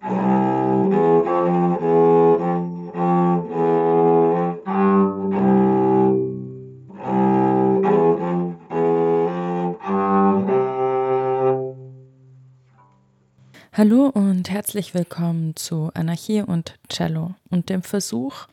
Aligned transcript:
Hallo 0.00 0.12
und 14.12 14.50
herzlich 14.50 14.94
willkommen 14.94 15.56
zu 15.56 15.90
Anarchie 15.94 16.42
und 16.42 16.78
Cello 16.88 17.34
und 17.50 17.68
dem 17.68 17.82
Versuch, 17.82 18.46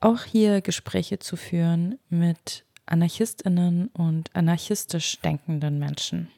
auch 0.00 0.24
hier 0.24 0.62
Gespräche 0.62 1.18
zu 1.18 1.36
führen 1.36 1.98
mit 2.08 2.64
Anarchistinnen 2.86 3.88
und 3.88 4.34
anarchistisch 4.34 5.20
denkenden 5.20 5.78
Menschen. 5.78 6.28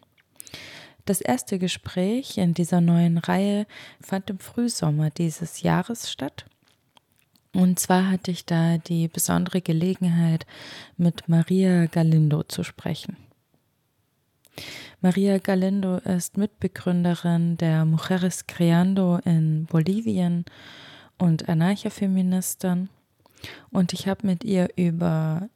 Das 1.05 1.21
erste 1.21 1.59
Gespräch 1.59 2.39
in 2.39 2.55
dieser 2.55 2.81
neuen 2.81 3.19
Reihe 3.19 3.67
fand 4.01 4.31
im 4.31 4.39
Frühsommer 4.39 5.11
dieses 5.11 5.61
Jahres 5.61 6.11
statt. 6.11 6.47
Und 7.53 7.79
zwar 7.79 8.11
hatte 8.11 8.31
ich 8.31 8.47
da 8.47 8.79
die 8.79 9.09
besondere 9.09 9.61
Gelegenheit, 9.61 10.47
mit 10.97 11.29
Maria 11.29 11.87
Galindo 11.87 12.43
zu 12.43 12.65
sprechen. 12.65 13.17
Maria 15.01 15.39
Galindo 15.39 15.99
ist 15.99 16.39
Mitbegründerin 16.39 17.59
der 17.59 17.85
Mujeres 17.85 18.47
Creando 18.47 19.19
in 19.25 19.67
Bolivien 19.67 20.47
und 21.19 21.49
Anarchafeministin. 21.49 22.89
Und 23.71 23.93
ich 23.93 24.09
habe 24.09 24.27
mit 24.27 24.43
ihr 24.43 24.71
über 24.77 25.51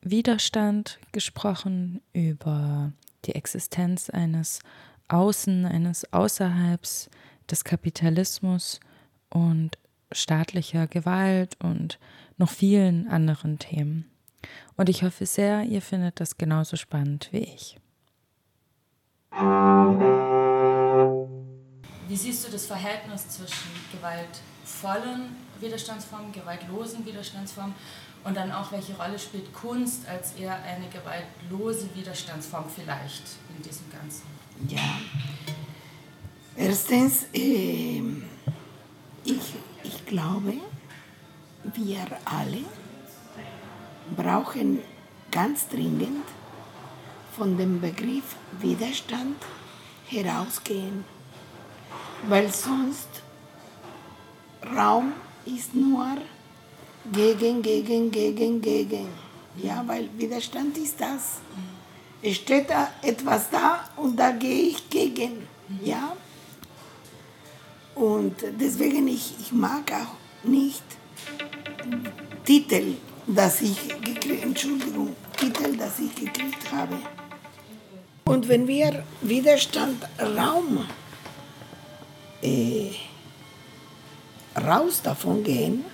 Widerstand 0.00 1.00
gesprochen, 1.10 2.00
über 2.12 2.92
die 3.26 3.34
Existenz 3.34 4.10
eines 4.10 4.60
Außen, 5.08 5.66
eines 5.66 6.12
Außerhalbs 6.12 7.10
des 7.50 7.64
Kapitalismus 7.64 8.80
und 9.30 9.78
staatlicher 10.12 10.86
Gewalt 10.86 11.56
und 11.62 11.98
noch 12.38 12.50
vielen 12.50 13.08
anderen 13.08 13.58
Themen. 13.58 14.10
Und 14.76 14.88
ich 14.88 15.02
hoffe 15.02 15.26
sehr, 15.26 15.62
ihr 15.62 15.82
findet 15.82 16.20
das 16.20 16.38
genauso 16.38 16.76
spannend 16.76 17.28
wie 17.32 17.38
ich. 17.38 17.78
Wie 22.08 22.16
siehst 22.16 22.46
du 22.46 22.52
das 22.52 22.66
Verhältnis 22.66 23.28
zwischen 23.28 23.70
gewaltvollen 23.92 25.36
Widerstandsformen, 25.60 26.32
gewaltlosen 26.32 27.04
Widerstandsformen 27.04 27.74
und 28.26 28.36
dann 28.36 28.50
auch, 28.50 28.72
welche 28.72 28.94
Rolle 28.96 29.18
spielt 29.18 29.54
Kunst 29.54 30.06
als 30.08 30.32
eher 30.34 30.60
eine 30.64 30.88
gewaltlose 30.88 31.88
Widerstandsform 31.94 32.64
vielleicht 32.68 33.22
in 33.56 33.62
diesem 33.62 33.84
Ganzen? 33.90 34.22
Ja, 34.68 34.98
erstens, 36.56 37.26
äh, 37.32 38.02
ich, 39.24 39.54
ich 39.84 40.06
glaube, 40.06 40.54
wir 41.62 42.06
alle 42.24 42.64
brauchen 44.16 44.80
ganz 45.30 45.68
dringend 45.68 46.24
von 47.36 47.56
dem 47.56 47.80
Begriff 47.80 48.34
Widerstand 48.58 49.36
herausgehen, 50.08 51.04
weil 52.28 52.52
sonst 52.52 53.08
Raum 54.74 55.12
ist 55.44 55.74
nur 55.74 56.16
gegen, 57.12 57.62
gegen, 57.62 58.10
gegen, 58.10 58.60
gegen. 58.60 59.08
Ja, 59.62 59.82
weil 59.86 60.08
Widerstand 60.16 60.76
ist 60.78 61.00
das. 61.00 61.40
Es 62.22 62.36
steht 62.36 62.70
da 62.70 62.90
etwas 63.02 63.50
da 63.50 63.84
und 63.96 64.16
da 64.16 64.32
gehe 64.32 64.70
ich 64.70 64.88
gegen. 64.90 65.46
Ja. 65.82 66.16
Und 67.94 68.34
deswegen 68.60 69.08
ich, 69.08 69.34
ich 69.40 69.52
mag 69.52 69.90
auch 69.92 70.46
nicht 70.46 70.82
Titel, 72.44 72.94
dass 73.26 73.62
ich 73.62 73.88
gekriegt, 74.02 74.44
Entschuldigung, 74.44 75.16
Titel, 75.36 75.76
dass 75.76 75.98
ich 75.98 76.14
gekriegt 76.14 76.70
habe. 76.72 76.96
Und 78.24 78.48
wenn 78.48 78.66
wir 78.66 79.04
Widerstand 79.22 80.04
Raum 80.20 80.86
äh, 82.42 82.90
raus 84.56 85.00
davon 85.02 85.42
gehen, 85.42 85.84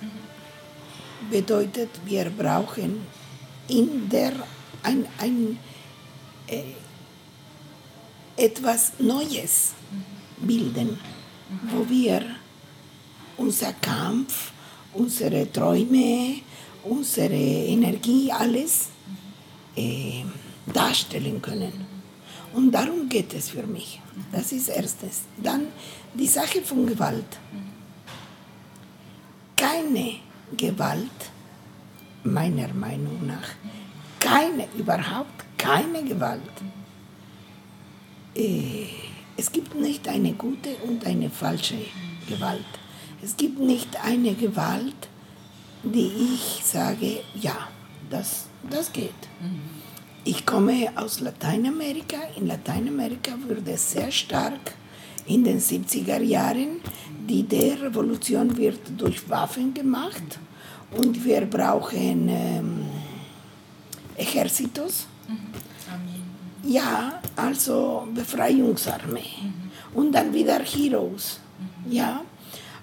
bedeutet, 1.33 1.89
wir 2.05 2.29
brauchen 2.29 2.91
in 3.67 4.07
der 4.07 4.33
ein, 4.83 5.07
ein 5.17 5.57
äh, 6.47 6.73
etwas 8.37 8.93
Neues 8.99 9.73
bilden, 10.37 10.99
wo 11.71 11.89
wir 11.89 12.21
unser 13.37 13.73
Kampf, 13.73 14.51
unsere 14.93 15.51
Träume, 15.51 16.41
unsere 16.83 17.33
Energie, 17.75 18.31
alles 18.31 18.89
äh, 19.75 20.23
darstellen 20.71 21.41
können. 21.41 21.87
Und 22.53 22.71
darum 22.71 23.09
geht 23.09 23.33
es 23.33 23.49
für 23.49 23.65
mich. 23.65 23.99
Das 24.31 24.51
ist 24.51 24.69
erstes. 24.69 25.23
Dann 25.41 25.69
die 26.13 26.27
Sache 26.27 26.61
von 26.61 26.85
Gewalt. 26.85 27.39
Keine 29.55 30.19
Gewalt, 30.55 31.09
meiner 32.23 32.73
Meinung 32.73 33.25
nach, 33.25 33.49
keine, 34.19 34.67
überhaupt 34.77 35.43
keine 35.57 36.03
Gewalt. 36.03 36.41
Äh, 38.35 38.85
es 39.35 39.51
gibt 39.51 39.75
nicht 39.75 40.07
eine 40.07 40.33
gute 40.33 40.75
und 40.87 41.05
eine 41.05 41.29
falsche 41.29 41.77
Gewalt. 42.27 42.65
Es 43.21 43.35
gibt 43.35 43.59
nicht 43.59 44.03
eine 44.03 44.33
Gewalt, 44.33 45.07
die 45.83 46.11
ich 46.33 46.63
sage, 46.63 47.21
ja, 47.35 47.67
das, 48.09 48.47
das 48.69 48.91
geht. 48.91 49.09
Mhm. 49.41 49.61
Ich 50.25 50.45
komme 50.45 50.89
aus 50.95 51.19
Lateinamerika. 51.19 52.17
In 52.37 52.47
Lateinamerika 52.47 53.31
wurde 53.47 53.77
sehr 53.77 54.11
stark 54.11 54.73
in 55.27 55.43
den 55.43 55.59
70er 55.59 56.21
Jahren. 56.21 56.81
Die 57.27 57.43
Derevolution 57.43 58.55
wird 58.57 58.79
durch 58.97 59.29
Waffen 59.29 59.73
gemacht 59.73 60.39
und 60.97 61.23
wir 61.23 61.41
brauchen 61.45 62.27
ähm, 62.27 62.85
Ejercitos. 64.17 65.07
Mhm. 65.27 66.69
Ja, 66.69 67.21
also 67.35 68.07
Befreiungsarmee. 68.13 69.41
Mhm. 69.41 69.97
Und 69.99 70.11
dann 70.11 70.33
wieder 70.33 70.59
Heroes. 70.59 71.39
Mhm. 71.85 71.91
Ja. 71.91 72.21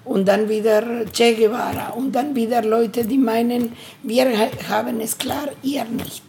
Und 0.04 0.26
dann 0.26 0.48
wieder 0.48 1.04
Che 1.12 1.34
Guevara. 1.34 1.90
Und 1.90 2.12
dann 2.12 2.34
wieder 2.34 2.62
Leute, 2.62 3.04
die 3.04 3.18
meinen, 3.18 3.72
wir 4.02 4.26
haben 4.68 5.00
es 5.00 5.16
klar, 5.18 5.48
ihr 5.62 5.84
nicht. 5.84 6.24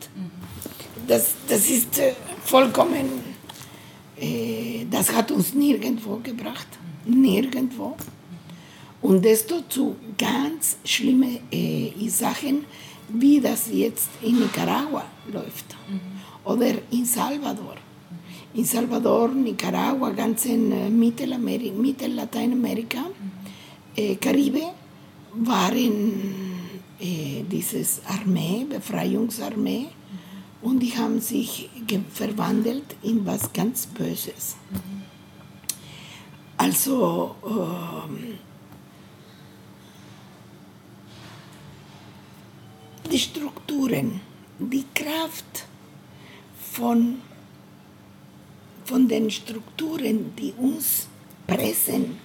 Das, 1.08 1.34
das 1.48 1.70
ist 1.70 1.98
äh, 2.00 2.14
vollkommen, 2.44 3.31
das 4.90 5.16
hat 5.16 5.32
uns 5.32 5.54
nirgendwo 5.54 6.18
gebracht, 6.18 6.68
nirgendwo. 7.06 7.96
Und 9.02 9.26
desto 9.26 9.62
zu 9.68 9.96
ganz 10.18 10.78
schlimme 10.86 11.40
äh, 11.52 11.92
Sachen, 12.08 12.66
wie 13.10 13.42
das 13.42 13.70
jetzt 13.72 14.10
in 14.22 14.40
Nicaragua 14.40 15.04
läuft 15.32 15.76
mhm. 15.90 16.00
oder 16.46 16.74
in 16.92 17.06
Salvador. 17.06 17.76
In 18.54 18.66
Salvador, 18.66 19.30
Nicaragua, 19.30 20.12
ganz 20.12 20.46
in 20.46 20.72
äh, 20.72 20.90
Mittelamerika, 20.90 21.74
Mittellateinamerika, 21.74 23.06
äh, 23.96 24.16
Karibe, 24.16 24.64
waren 25.34 26.12
äh, 27.00 27.44
dieses 27.50 28.02
Armee, 28.06 28.66
Befreiungsarmee, 28.70 29.88
und 30.62 30.80
die 30.80 30.96
haben 30.96 31.20
sich 31.20 31.70
verwandelt 32.14 32.96
in 33.02 33.26
was 33.26 33.52
ganz 33.52 33.88
Böses. 33.88 34.56
Also 36.58 37.36
ähm, 37.44 38.38
die 43.12 43.18
Strukturen, 43.18 44.22
die 44.60 44.86
Kraft 44.94 45.66
von, 46.74 47.20
von 48.86 49.08
den 49.08 49.32
Strukturen, 49.32 50.36
die 50.36 50.54
uns 50.58 51.08
pressen, 51.48 52.18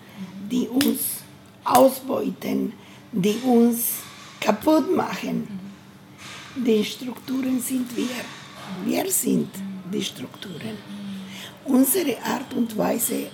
die 0.50 0.68
uns 0.68 1.22
ausbeuten, 1.64 2.74
die 3.12 3.36
uns 3.42 4.02
kaputt 4.40 4.94
machen 4.94 5.65
die 6.64 6.84
Strukturen 6.84 7.60
sind 7.60 7.94
wir. 7.96 8.24
Wir 8.84 9.10
sind 9.10 9.48
die 9.92 10.02
Strukturen. 10.02 10.76
Unsere 11.64 12.16
Art 12.22 12.54
und 12.54 12.76
Weise, 12.76 13.28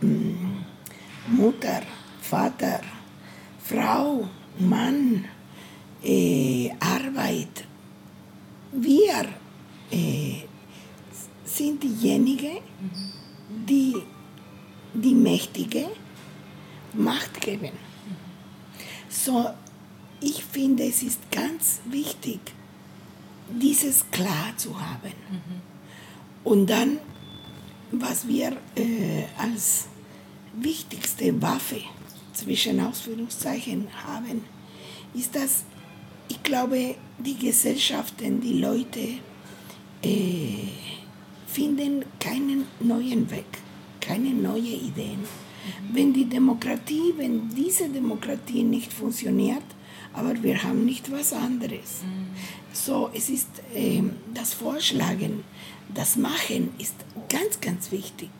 mm, 0.00 0.64
Mutter, 1.28 1.82
Vater, 2.20 2.80
Frau, 3.62 4.28
Mann, 4.58 5.24
äh, 6.02 6.70
Arbeit, 6.80 7.64
wir 8.72 9.24
äh, 9.90 10.42
sind 11.44 11.82
diejenigen, 11.82 12.58
die, 13.68 13.94
die 14.94 15.14
Mächtige, 15.14 15.86
Macht 16.94 17.40
geben. 17.40 17.72
So, 19.08 19.50
ich 20.20 20.44
finde, 20.44 20.84
es 20.84 21.02
ist 21.02 21.30
ganz 21.30 21.80
wichtig, 21.84 22.40
dieses 23.50 24.10
klar 24.10 24.52
zu 24.56 24.78
haben. 24.78 25.12
Und 26.44 26.68
dann, 26.68 26.98
was 27.90 28.26
wir 28.26 28.56
äh, 28.74 29.24
als 29.36 29.86
wichtigste 30.54 31.40
Waffe 31.40 31.80
zwischen 32.32 32.80
Ausführungszeichen 32.80 33.88
haben, 34.06 34.44
ist, 35.14 35.34
dass 35.34 35.64
ich 36.28 36.42
glaube, 36.42 36.94
die 37.18 37.36
Gesellschaften, 37.36 38.40
die 38.40 38.60
Leute 38.60 39.00
äh, 40.02 40.68
finden 41.46 42.04
keinen 42.20 42.66
neuen 42.80 43.30
Weg, 43.30 43.46
keine 44.00 44.30
neuen 44.30 44.64
Ideen. 44.64 45.20
Mhm. 45.20 45.94
Wenn 45.94 46.12
die 46.12 46.26
Demokratie, 46.26 47.14
wenn 47.16 47.48
diese 47.48 47.88
Demokratie 47.88 48.62
nicht 48.62 48.92
funktioniert, 48.92 49.64
aber 50.18 50.42
wir 50.42 50.62
haben 50.62 50.84
nicht 50.84 51.10
was 51.12 51.32
anderes. 51.32 52.02
So, 52.72 53.10
es 53.14 53.28
ist 53.30 53.48
äh, 53.74 54.02
das 54.34 54.52
Vorschlagen, 54.54 55.44
das 55.94 56.16
Machen 56.16 56.70
ist 56.78 56.94
ganz, 57.28 57.60
ganz 57.60 57.92
wichtig, 57.92 58.30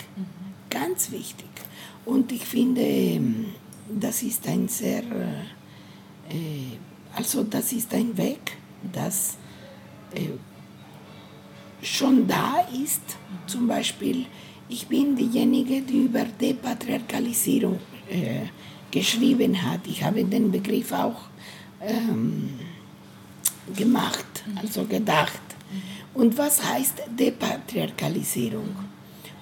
ganz 0.70 1.10
wichtig. 1.12 1.48
Und 2.04 2.32
ich 2.32 2.44
finde, 2.44 2.80
ähm, 2.80 3.46
das 3.88 4.22
ist 4.22 4.46
ein 4.48 4.66
sehr, 4.69 5.02
äh, 5.02 6.76
also 7.14 7.44
das 7.44 7.72
ist 7.72 7.94
ein 7.94 8.16
Weg, 8.16 8.56
das 8.92 9.36
äh, 10.14 10.31
schon 11.82 12.26
da 12.26 12.66
ist. 12.84 13.02
Zum 13.46 13.69
Beispiel, 13.69 14.26
ich 14.69 14.86
bin 14.88 15.14
diejenige, 15.14 15.81
die 15.82 16.04
über 16.04 16.24
Depatriarchalisierung 16.24 17.78
äh, 18.10 18.46
geschrieben 18.90 19.62
hat. 19.62 19.86
Ich 19.86 20.02
habe 20.02 20.24
den 20.24 20.50
Begriff 20.50 20.92
auch 20.92 21.28
ähm, 21.80 22.58
gemacht, 23.75 24.44
also 24.56 24.84
gedacht. 24.84 25.40
Und 26.14 26.36
was 26.36 26.64
heißt 26.64 27.02
Depatriarchalisierung? 27.10 28.75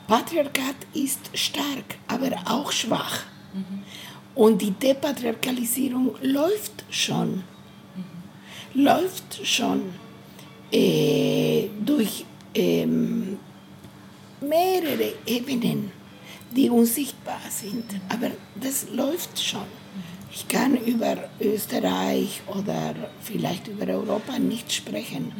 Patriarchat 0.07 0.77
ist 0.95 1.31
stark, 1.35 1.97
aber 2.07 2.31
auch 2.45 2.71
schwach. 2.71 3.25
Und 4.35 4.61
die 4.61 4.71
Depatriarchalisierung 4.71 6.15
läuft 6.23 6.85
schon. 6.91 7.43
Läuft 8.75 9.47
schon 9.47 9.95
äh, 10.71 11.69
durch 11.85 12.27
ähm, 12.55 13.39
mehrere 14.41 15.15
Ebenen, 15.25 15.91
die 16.55 16.69
unsichtbar 16.69 17.41
sind. 17.49 17.85
Aber 18.11 18.31
das 18.55 18.89
läuft 18.91 19.43
schon. 19.43 19.67
Ich 20.37 20.49
kann 20.49 20.77
über 20.77 21.17
Österreich 21.41 22.43
oder 22.47 22.95
vielleicht 23.23 23.69
über 23.69 23.87
Europa 23.87 24.39
nicht 24.39 24.71
sprechen, 24.71 25.33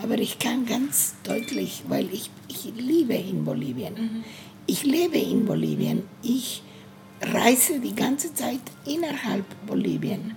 aber 0.00 0.16
ich 0.16 0.38
kann 0.38 0.64
ganz 0.64 1.16
deutlich, 1.24 1.82
weil 1.88 2.08
ich, 2.14 2.30
ich 2.46 2.72
lebe 2.76 3.14
in 3.14 3.44
Bolivien. 3.44 4.22
Ich 4.68 4.84
lebe 4.84 5.18
in 5.18 5.44
Bolivien. 5.44 6.04
Ich 6.22 6.62
reise 7.20 7.80
die 7.80 7.96
ganze 7.96 8.32
Zeit 8.32 8.60
innerhalb 8.84 9.44
Bolivien. 9.66 10.36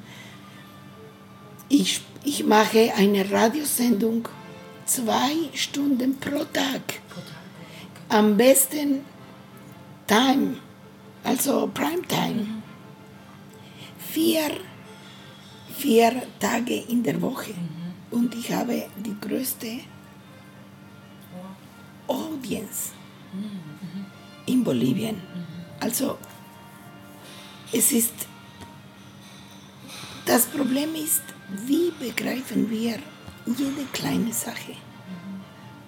Ich, 1.69 2.01
ich 2.23 2.43
mache 2.43 2.93
eine 2.97 3.31
Radiosendung 3.31 4.27
zwei 4.85 5.35
Stunden 5.53 6.17
pro 6.17 6.43
Tag. 6.45 7.01
Am 8.09 8.35
besten 8.35 9.01
Time, 10.07 10.57
also 11.23 11.69
Primetime 11.71 12.56
vier, 14.17 14.51
vier 15.77 16.23
Tage 16.39 16.75
in 16.93 17.03
der 17.03 17.21
Woche. 17.21 17.53
Mhm. 17.53 18.17
Und 18.17 18.33
ich 18.33 18.51
habe 18.51 18.87
die 19.05 19.15
größte 19.21 19.71
Audience 22.07 22.93
mhm. 23.31 24.05
in 24.47 24.63
Bolivien. 24.63 25.17
Mhm. 25.17 25.45
Also 25.79 26.17
es 27.71 27.91
ist, 27.91 28.15
das 30.25 30.45
Problem 30.47 30.95
ist, 30.95 31.21
wie 31.67 31.91
begreifen 31.99 32.69
wir 32.71 32.97
jede 33.45 33.85
kleine 33.93 34.33
Sache? 34.33 34.75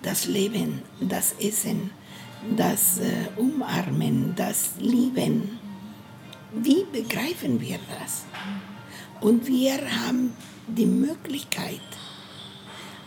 Das 0.03 0.27
Leben, 0.27 0.83
das 1.01 1.33
Essen, 1.39 1.89
das 2.55 2.99
äh, 2.99 3.27
Umarmen, 3.37 4.33
das 4.35 4.75
Lieben 4.79 5.58
wie 6.51 6.85
begreifen 6.91 7.59
wir 7.61 7.79
das? 7.99 8.25
Und 9.21 9.45
wir 9.47 9.79
haben 10.03 10.33
die 10.67 10.85
Möglichkeit, 10.85 11.81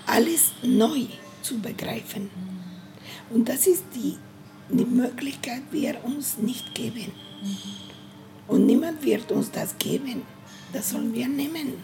alles 0.06 0.52
neu 0.62 1.06
zu 1.42 1.58
begreifen. 1.58 2.30
Und 3.30 3.48
das 3.48 3.66
ist 3.66 3.84
die, 3.94 4.16
die 4.68 4.84
Möglichkeit, 4.84 5.62
die 5.72 5.82
wir 5.82 6.04
uns 6.04 6.38
nicht 6.38 6.74
geben. 6.74 7.12
Und 8.46 8.66
niemand 8.66 9.02
wird 9.02 9.32
uns 9.32 9.50
das 9.50 9.76
geben. 9.78 10.22
Das 10.72 10.90
sollen 10.90 11.12
wir 11.14 11.28
nehmen. 11.28 11.74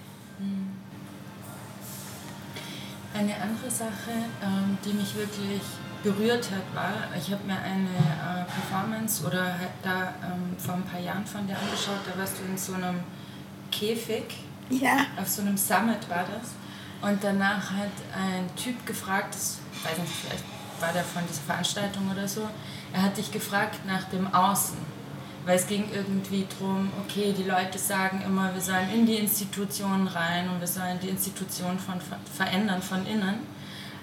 Eine 3.15 3.35
andere 3.35 3.71
Sache, 3.71 4.13
ähm, 4.43 4.79
die 4.85 4.93
mich 4.93 5.15
wirklich 5.17 5.63
berührt 6.03 6.51
hat, 6.51 6.75
war, 6.75 6.93
ich 7.17 7.31
habe 7.33 7.45
mir 7.45 7.59
eine 7.59 7.89
äh, 7.89 8.45
Performance 8.45 9.27
oder 9.27 9.45
halt 9.45 9.71
da 9.83 10.15
ähm, 10.25 10.57
vor 10.59 10.75
ein 10.75 10.85
paar 10.85 11.01
Jahren 11.01 11.27
von 11.27 11.47
dir 11.47 11.57
angeschaut, 11.59 12.01
da 12.07 12.19
warst 12.19 12.39
du 12.39 12.45
in 12.45 12.57
so 12.57 12.75
einem 12.75 13.01
Käfig, 13.71 14.25
ja. 14.71 15.07
auf 15.21 15.29
so 15.29 15.43
einem 15.43 15.57
Summit 15.57 16.09
war 16.09 16.25
das. 16.25 16.53
Und 17.01 17.23
danach 17.23 17.71
hat 17.71 17.93
ein 18.17 18.49
Typ 18.57 18.85
gefragt, 18.87 19.35
das 19.35 19.59
weiß 19.85 19.99
nicht, 19.99 20.13
vielleicht 20.13 20.45
war 20.81 20.93
der 20.93 21.05
von 21.05 21.23
dieser 21.29 21.43
Veranstaltung 21.43 22.11
oder 22.11 22.27
so, 22.27 22.49
er 22.93 23.03
hat 23.03 23.17
dich 23.17 23.31
gefragt 23.31 23.87
nach 23.87 24.05
dem 24.05 24.33
Außen. 24.33 24.99
Weil 25.45 25.57
es 25.57 25.67
ging 25.67 25.89
irgendwie 25.95 26.47
darum, 26.59 26.91
okay, 27.05 27.33
die 27.37 27.45
Leute 27.45 27.79
sagen 27.79 28.23
immer, 28.27 28.53
wir 28.53 28.61
sollen 28.61 28.91
in 28.93 29.07
die 29.07 29.17
Institutionen 29.17 30.07
rein 30.07 30.49
und 30.51 30.61
wir 30.61 30.67
sollen 30.67 30.99
die 31.01 31.09
Institutionen 31.09 31.79
von, 31.79 31.95
verändern 32.37 32.83
von 32.83 33.07
innen. 33.07 33.37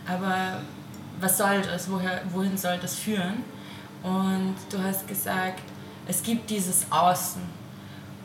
Aber 0.08 0.62
was 1.20 1.38
soll 1.38 1.62
das, 1.62 1.90
woher, 1.90 2.22
wohin 2.32 2.58
soll 2.58 2.78
das 2.78 2.96
führen? 2.96 3.44
Und 4.04 4.56
du 4.70 4.82
hast 4.82 5.08
gesagt, 5.08 5.62
es 6.08 6.22
gibt 6.22 6.50
dieses 6.50 6.86
Außen. 6.92 7.42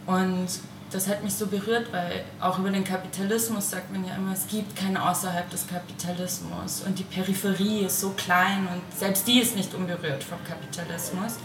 Und 0.07 0.49
das 0.91 1.09
hat 1.09 1.23
mich 1.23 1.35
so 1.35 1.47
berührt, 1.47 1.93
weil 1.93 2.25
auch 2.41 2.59
über 2.59 2.71
den 2.71 2.85
Kapitalismus 2.85 3.71
sagt 3.71 3.93
man 3.93 4.05
ja 4.05 4.15
immer, 4.17 4.33
es 4.33 4.47
gibt 4.47 4.75
kein 4.77 4.97
Außerhalb 4.97 5.49
des 5.51 5.67
Kapitalismus. 5.67 6.83
Und 6.85 6.99
die 6.99 7.05
Peripherie 7.05 7.85
ist 7.87 8.01
so 8.01 8.11
klein 8.11 8.67
und 8.73 8.83
selbst 8.99 9.27
die 9.27 9.41
ist 9.41 9.57
nicht 9.57 9.73
unberührt 9.75 10.25
vom 10.25 10.39
Kapitalismus. 10.45 11.37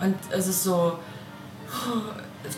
Und 0.00 0.16
es 0.30 0.46
ist 0.46 0.62
so 0.64 0.98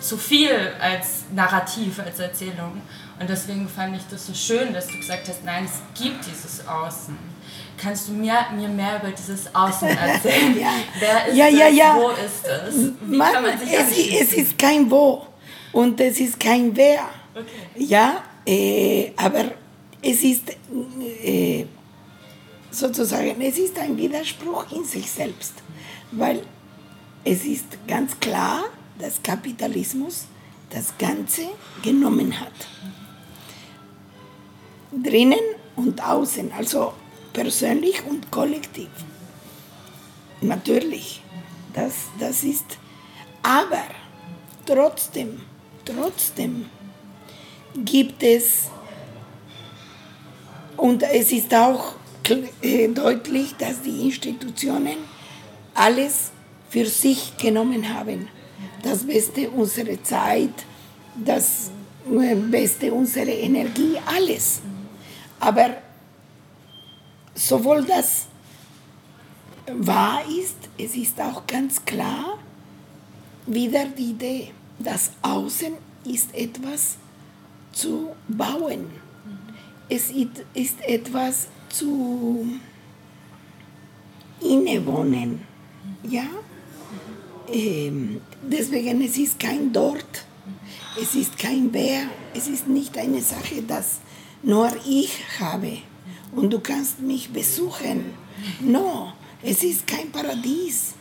zu 0.00 0.16
viel 0.16 0.73
als 0.81 1.25
Narrativ, 1.33 1.99
als 1.99 2.19
Erzählung. 2.19 2.83
Und 3.19 3.28
deswegen 3.28 3.69
fand 3.69 3.97
ich 3.97 4.02
das 4.11 4.26
so 4.26 4.35
schön, 4.35 4.73
dass 4.73 4.87
du 4.87 4.97
gesagt 4.99 5.28
hast, 5.28 5.45
nein, 5.45 5.64
es 5.64 5.81
gibt 6.00 6.26
dieses 6.26 6.66
Außen. 6.66 7.32
Kannst 7.76 8.09
du 8.09 8.12
mir, 8.12 8.35
mir 8.57 8.69
mehr 8.69 9.00
über 9.00 9.11
dieses 9.11 9.55
Außen 9.55 9.88
erzählen? 9.97 10.59
ja. 10.59 10.73
Wer 10.99 11.26
ist 11.26 11.37
ja, 11.37 11.49
ja, 11.49 11.67
das? 11.69 11.76
ja. 11.76 11.97
Wo 11.97 12.09
ist 12.11 12.47
es? 12.47 12.93
Wie 13.00 13.17
Man, 13.17 13.33
kann 13.33 13.43
man 13.43 13.59
sich 13.59 13.73
es, 13.73 14.21
es 14.21 14.33
ist 14.35 14.59
kein 14.59 14.91
Wo 14.91 15.26
und 15.73 16.00
es 16.00 16.21
ist 16.21 16.38
kein 16.38 16.76
Wer. 16.76 17.09
Okay. 17.35 17.45
Ja, 17.76 18.23
äh, 18.47 19.12
aber 19.17 19.52
es 20.02 20.23
ist 20.23 20.57
äh, 21.23 21.64
sozusagen, 22.71 23.41
es 23.41 23.59
ist 23.59 23.79
ein 23.79 23.97
Widerspruch 23.97 24.71
in 24.73 24.85
sich 24.85 25.11
selbst, 25.11 25.55
weil 26.11 26.43
es 27.25 27.45
ist 27.45 27.67
ganz 27.87 28.19
klar, 28.19 28.64
dass 28.99 29.23
Kapitalismus 29.23 30.26
das 30.71 30.97
Ganze 30.99 31.43
genommen 31.83 32.38
hat. 32.38 32.52
Drinnen 34.93 35.41
und 35.76 36.02
außen, 36.02 36.52
also 36.52 36.93
persönlich 37.33 38.05
und 38.05 38.31
kollektiv. 38.31 38.91
Natürlich, 40.41 41.23
das, 41.73 41.95
das 42.19 42.43
ist, 42.45 42.79
aber 43.43 43.85
trotzdem, 44.67 45.41
trotzdem 45.85 46.67
gibt 47.77 48.23
es, 48.23 48.69
und 50.77 51.03
es 51.03 51.33
ist 51.33 51.55
auch 51.55 51.95
äh, 52.62 52.89
deutlich, 52.89 53.55
dass 53.57 53.83
die 53.83 54.07
Institutionen 54.07 54.97
alles 55.75 56.33
für 56.71 56.87
sich 56.87 57.37
genommen 57.37 57.93
haben. 57.93 58.29
Das 58.83 59.05
Beste 59.07 59.49
unserer 59.51 60.03
Zeit, 60.03 60.55
das 61.15 61.71
äh, 62.11 62.35
Beste 62.35 62.93
unserer 62.93 63.27
Energie, 63.29 63.97
alles. 64.07 64.61
Aber 65.39 65.77
sowohl 67.35 67.85
das 67.85 68.27
wahr 69.67 70.23
ist, 70.29 70.57
es 70.79 70.97
ist 70.97 71.21
auch 71.21 71.47
ganz 71.47 71.85
klar 71.85 72.39
wieder 73.47 73.87
die 73.87 74.11
Idee, 74.11 74.53
das 74.79 75.12
Außen 75.23 75.75
ist 76.05 76.35
etwas 76.35 76.97
zu 77.73 78.11
bauen. 78.29 78.91
Es 79.89 80.11
ist 80.11 80.81
etwas 80.87 81.49
zu 81.69 82.47
innewohnen. 84.41 85.43
Ja? 86.09 86.27
Ähm, 87.53 88.21
deswegen 88.43 89.03
es 89.03 89.19
ist 89.19 89.39
kein 89.39 89.73
Dort, 89.73 90.25
es 91.01 91.15
ist 91.15 91.39
kein 91.39 91.73
Wer, 91.73 92.05
es 92.35 92.49
ist 92.49 92.69
nicht 92.69 92.97
eine 92.97 93.21
Sache, 93.21 93.62
das 93.67 94.01
nur 94.43 94.71
ich 94.87 95.19
habe 95.39 95.79
und 96.33 96.51
du 96.51 96.61
kannst 96.61 97.01
mich 97.01 97.31
besuchen. 97.31 98.15
No, 98.61 99.12
es 99.43 99.62
ist 99.62 99.87
kein 99.87 100.11
Paradies. 100.11 100.95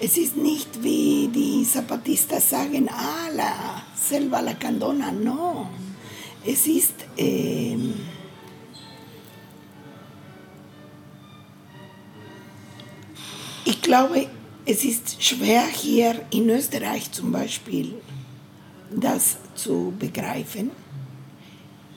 Es 0.00 0.16
ist 0.16 0.36
nicht 0.36 0.82
wie 0.82 1.28
die 1.28 1.64
Zapatistas 1.64 2.50
sagen, 2.50 2.88
ah, 2.88 3.28
la 3.34 3.82
selva 3.94 4.40
la 4.40 4.54
candona. 4.54 5.10
No, 5.10 5.68
es 6.44 6.66
ist... 6.66 6.94
Ähm, 7.16 7.94
ich 13.64 13.82
glaube, 13.82 14.28
es 14.64 14.84
ist 14.84 15.22
schwer 15.22 15.66
hier 15.66 16.26
in 16.30 16.48
Österreich 16.50 17.10
zum 17.10 17.32
Beispiel 17.32 17.94
das 18.90 19.38
zu 19.54 19.92
begreifen, 19.98 20.70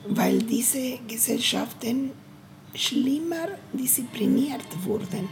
weil 0.08 0.40
diese 0.40 1.00
Gesellschaften 1.08 2.12
schlimmer 2.74 3.50
diszipliniert 3.74 4.66
wurden. 4.84 5.28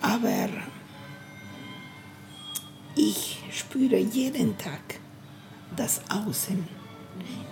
Aber 0.00 0.48
ich 2.96 3.38
spüre 3.50 3.98
jeden 3.98 4.56
Tag 4.58 5.00
das 5.76 6.00
Außen. 6.10 6.80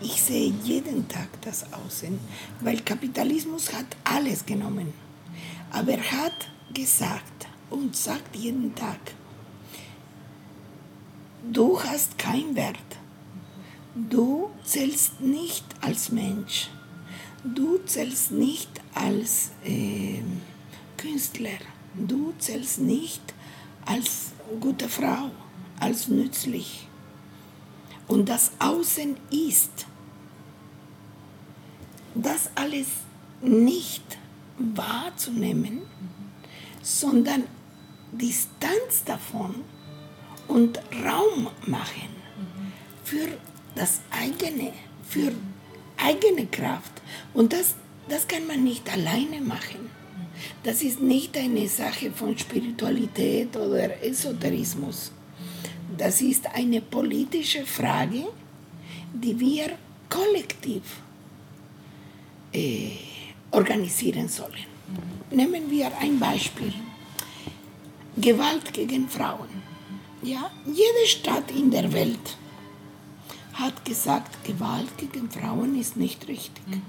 Ich 0.00 0.22
sehe 0.22 0.52
jeden 0.62 1.08
Tag 1.08 1.28
das 1.42 1.72
Außen, 1.72 2.18
weil 2.60 2.80
Kapitalismus 2.80 3.72
hat 3.72 3.86
alles 4.04 4.44
genommen. 4.44 4.92
Aber 5.70 5.92
er 5.92 6.12
hat 6.12 6.48
gesagt 6.72 7.48
und 7.70 7.96
sagt 7.96 8.36
jeden 8.36 8.74
Tag, 8.74 8.98
du 11.52 11.80
hast 11.82 12.16
keinen 12.18 12.54
Wert. 12.54 12.76
Du 13.94 14.50
zählst 14.64 15.20
nicht 15.20 15.64
als 15.80 16.10
Mensch. 16.12 16.68
Du 17.44 17.78
zählst 17.86 18.32
nicht 18.32 18.70
als 18.94 19.52
äh, 19.64 20.22
Künstler. 20.96 21.58
Du 21.94 22.34
zählst 22.38 22.80
nicht 22.80 23.22
als 23.84 24.32
gute 24.60 24.88
Frau, 24.88 25.30
als 25.78 26.08
nützlich. 26.08 26.88
Und 28.08 28.28
das 28.28 28.52
Außen 28.58 29.16
ist, 29.30 29.86
das 32.14 32.50
alles 32.54 32.88
nicht 33.40 34.18
wahrzunehmen, 34.58 35.82
sondern 36.82 37.44
Distanz 38.10 39.04
davon 39.04 39.54
und 40.48 40.80
Raum 41.04 41.48
machen 41.66 42.08
für 43.04 43.28
das 43.74 44.00
eigene, 44.10 44.72
für 45.08 45.32
eigene 45.98 46.46
Kraft. 46.46 46.92
Und 47.34 47.52
das, 47.52 47.74
das 48.08 48.26
kann 48.26 48.46
man 48.46 48.64
nicht 48.64 48.90
alleine 48.90 49.40
machen. 49.40 49.90
Das 50.62 50.82
ist 50.82 51.00
nicht 51.00 51.36
eine 51.36 51.68
Sache 51.68 52.10
von 52.10 52.36
Spiritualität 52.38 53.56
oder 53.56 54.02
Esoterismus. 54.02 55.12
Das 55.96 56.20
ist 56.20 56.46
eine 56.54 56.80
politische 56.80 57.64
Frage, 57.64 58.24
die 59.12 59.38
wir 59.38 59.70
kollektiv 60.08 60.82
äh, 62.52 62.90
organisieren 63.50 64.28
sollen. 64.28 64.66
Nehmen 65.30 65.70
wir 65.70 65.90
ein 65.98 66.18
Beispiel. 66.18 66.72
Gewalt 68.16 68.72
gegen 68.72 69.08
Frauen. 69.08 69.48
Ja, 70.22 70.50
jede 70.66 71.06
Stadt 71.06 71.50
in 71.50 71.70
der 71.70 71.92
Welt 71.92 72.36
hat 73.58 73.84
gesagt, 73.84 74.44
Gewalt 74.44 74.96
gegen 74.96 75.30
Frauen 75.30 75.78
ist 75.78 75.96
nicht 75.96 76.28
richtig. 76.28 76.66
Mhm. 76.66 76.82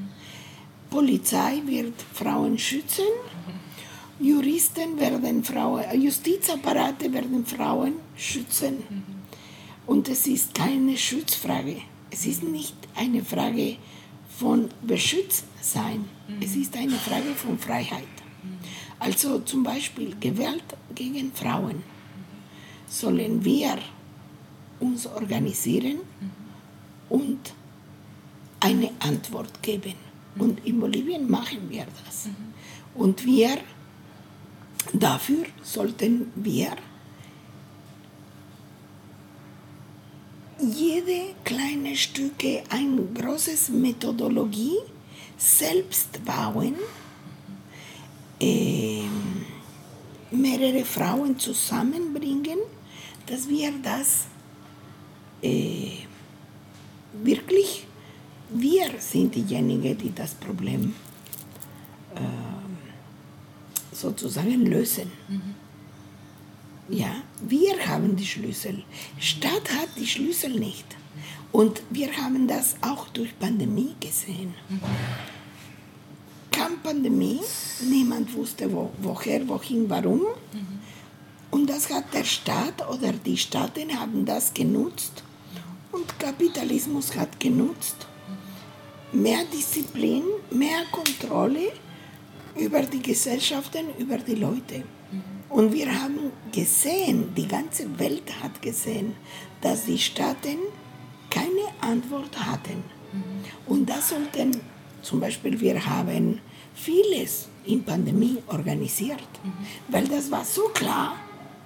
Polizei 0.90 1.62
wird 1.66 1.94
Frauen 2.14 2.58
schützen, 2.58 3.06
mhm. 3.48 4.26
Juristen 4.26 5.00
werden 5.00 5.44
Frauen, 5.44 5.84
Justizapparate 6.02 7.12
werden 7.14 7.46
Frauen 7.46 7.94
schützen. 8.18 8.78
Mhm. 8.90 9.04
Und 9.88 10.08
es 10.10 10.28
ist 10.28 10.54
keine 10.54 10.98
Schutzfrage. 10.98 11.78
Es 12.12 12.26
ist 12.26 12.44
nicht 12.44 12.76
eine 12.96 13.24
Frage 13.24 13.78
von 14.38 14.70
Beschütztsein. 14.82 16.06
Es 16.42 16.56
ist 16.56 16.76
eine 16.78 16.92
Frage 16.94 17.34
von 17.36 17.58
Freiheit. 17.58 18.04
Also 19.00 19.40
zum 19.40 19.64
Beispiel 19.64 20.16
Gewalt 20.20 20.64
gegen 20.94 21.32
Frauen. 21.34 21.84
Sollen 22.88 23.44
wir 23.44 23.78
uns 24.80 25.08
organisieren 25.08 26.00
und 27.10 27.54
eine 28.60 28.92
Antwort 29.00 29.62
geben. 29.62 29.96
Und 30.38 30.66
in 30.66 30.80
Bolivien 30.80 31.30
machen 31.30 31.70
wir 31.70 31.86
das. 32.06 32.30
Und 32.96 33.25
wir, 33.25 33.58
dafür 34.94 35.46
sollten 35.63 36.32
wir 36.36 36.72
jede 40.62 41.36
kleine 41.44 41.96
Stücke, 41.96 42.63
ein 42.70 43.13
großes 43.13 43.70
Methodologie 43.70 44.78
selbst 45.38 46.24
bauen, 46.25 46.75
äh, 48.42 49.04
mehrere 50.32 50.84
Frauen 50.84 51.39
zusammenbringen, 51.39 52.60
dass 53.25 53.48
wir 53.48 53.72
das 53.82 54.28
äh, 55.42 56.09
wirklich, 57.13 57.86
wir 58.50 58.89
sind 59.00 59.36
diejenigen, 59.36 59.98
die 59.98 60.13
das 60.13 60.34
Problem 60.34 60.96
äh, 62.16 62.20
sozusagen 63.96 64.66
lösen. 64.66 65.12
Mhm. 65.28 65.56
Ja, 66.89 67.22
wir 67.42 67.88
haben 67.88 68.16
die 68.16 68.25
Schlüssel. 68.25 68.84
Stadt 69.20 69.70
hat 69.80 69.89
die 69.98 70.08
Schlüssel 70.08 70.60
nicht. 70.60 70.86
Und 71.51 71.82
wir 71.89 72.16
haben 72.18 72.48
das 72.48 72.75
auch 72.82 73.08
durch 73.10 73.38
Pandemie 73.38 73.96
gesehen. 74.00 74.54
Mhm. 74.70 74.80
Kam 76.51 76.80
Pandemie, 76.82 77.39
niemand 77.88 78.34
wusste 78.34 78.72
wo, 78.72 78.92
woher, 79.01 79.48
wohin, 79.48 79.89
warum. 79.89 80.22
Mhm. 80.22 80.80
Und 81.51 81.68
das 81.68 81.89
hat 81.89 82.13
der 82.13 82.24
Staat 82.24 82.88
oder 82.89 83.12
die 83.13 83.38
Staaten 83.38 84.00
haben 84.00 84.25
das 84.25 84.54
genutzt 84.54 85.24
und 86.00 86.20
Kapitalismus 86.20 87.15
hat 87.15 87.39
genutzt. 87.39 88.08
Mehr 89.12 89.44
Disziplin, 89.51 90.24
mehr 90.51 90.84
Kontrolle 90.91 91.72
über 92.56 92.82
die 92.84 93.01
Gesellschaften, 93.01 93.86
über 93.98 94.18
die 94.18 94.36
Leute. 94.36 94.84
Und 95.50 95.74
wir 95.74 95.88
haben 96.01 96.32
gesehen, 96.51 97.34
die 97.36 97.48
ganze 97.48 98.00
Welt 98.00 98.32
hat 98.41 98.62
gesehen, 98.62 99.15
dass 99.62 99.86
die 99.86 99.98
Staaten 99.98 100.60
keine 101.29 101.65
Antwort 101.82 102.38
hatten. 102.39 102.84
Und 103.65 103.89
das 103.89 104.10
sollten, 104.10 104.51
zum 105.01 105.20
Beispiel, 105.20 105.60
wir 105.60 105.84
haben 105.86 106.39
vieles 106.75 107.50
in 107.65 107.84
Pandemie 107.84 108.38
organisiert, 108.48 109.32
weil 109.89 110.08
das 110.08 110.29
war 110.29 110.46
so 110.46 110.70
klar, 110.70 111.15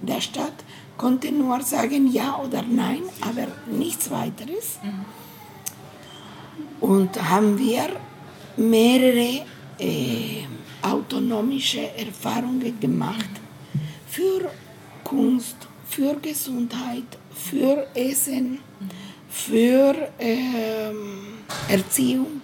der 0.01 0.21
Staat 0.21 0.63
konnte 0.97 1.31
nur 1.31 1.61
sagen 1.61 2.11
ja 2.11 2.37
oder 2.37 2.61
nein, 2.61 3.03
aber 3.21 3.47
nichts 3.67 4.09
weiteres. 4.09 4.79
Und 6.79 7.21
haben 7.29 7.57
wir 7.57 7.89
mehrere 8.57 9.45
äh, 9.79 10.43
autonomische 10.81 11.95
Erfahrungen 11.97 12.79
gemacht 12.79 13.29
für 14.07 14.51
Kunst, 15.03 15.55
für 15.87 16.15
Gesundheit, 16.21 17.17
für 17.33 17.87
Essen, 17.95 18.59
für 19.29 19.95
äh, 20.19 20.91
Erziehung. 21.69 22.41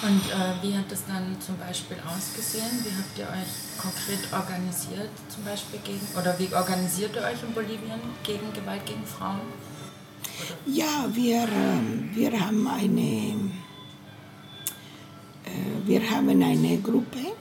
Und 0.00 0.30
äh, 0.30 0.62
wie 0.62 0.76
hat 0.76 0.90
das 0.90 1.04
dann 1.06 1.36
zum 1.40 1.56
Beispiel 1.58 1.96
ausgesehen? 2.06 2.84
Wie 2.84 2.90
habt 2.96 3.18
ihr 3.18 3.24
euch 3.24 3.76
konkret 3.76 4.32
organisiert, 4.32 5.10
zum 5.28 5.42
Beispiel 5.44 5.80
gegen, 5.80 6.06
oder 6.16 6.38
wie 6.38 6.54
organisiert 6.54 7.16
ihr 7.16 7.22
euch 7.22 7.42
in 7.42 7.52
Bolivien 7.52 8.00
gegen 8.22 8.52
Gewalt 8.52 8.86
gegen 8.86 9.04
Frauen? 9.04 9.40
Oder? 9.40 9.68
Ja, 10.66 11.08
wir, 11.12 11.42
äh, 11.42 12.14
wir 12.14 12.40
haben 12.40 12.68
eine, 12.68 13.50
äh, 15.44 15.84
wir 15.84 16.08
haben 16.08 16.28
eine 16.28 16.78
Gruppe 16.78 17.34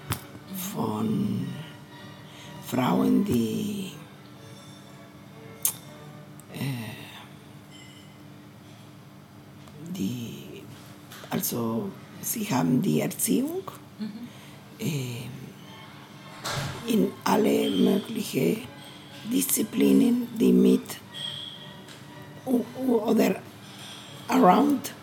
von 0.73 1.47
Frauen, 2.65 3.23
die 3.23 3.91
äh, 6.55 6.57
die 9.95 10.63
also 11.29 11.91
sie 12.21 12.45
haben 12.45 12.81
die 12.81 13.01
Erziehung 13.01 13.63
äh, 14.79 15.23
in 16.87 17.11
alle 17.23 17.69
möglichen 17.69 18.61
Disziplinen, 19.31 20.27
die 20.39 20.51
mit 20.51 20.83
oder 22.45 23.35
around. 24.27 24.93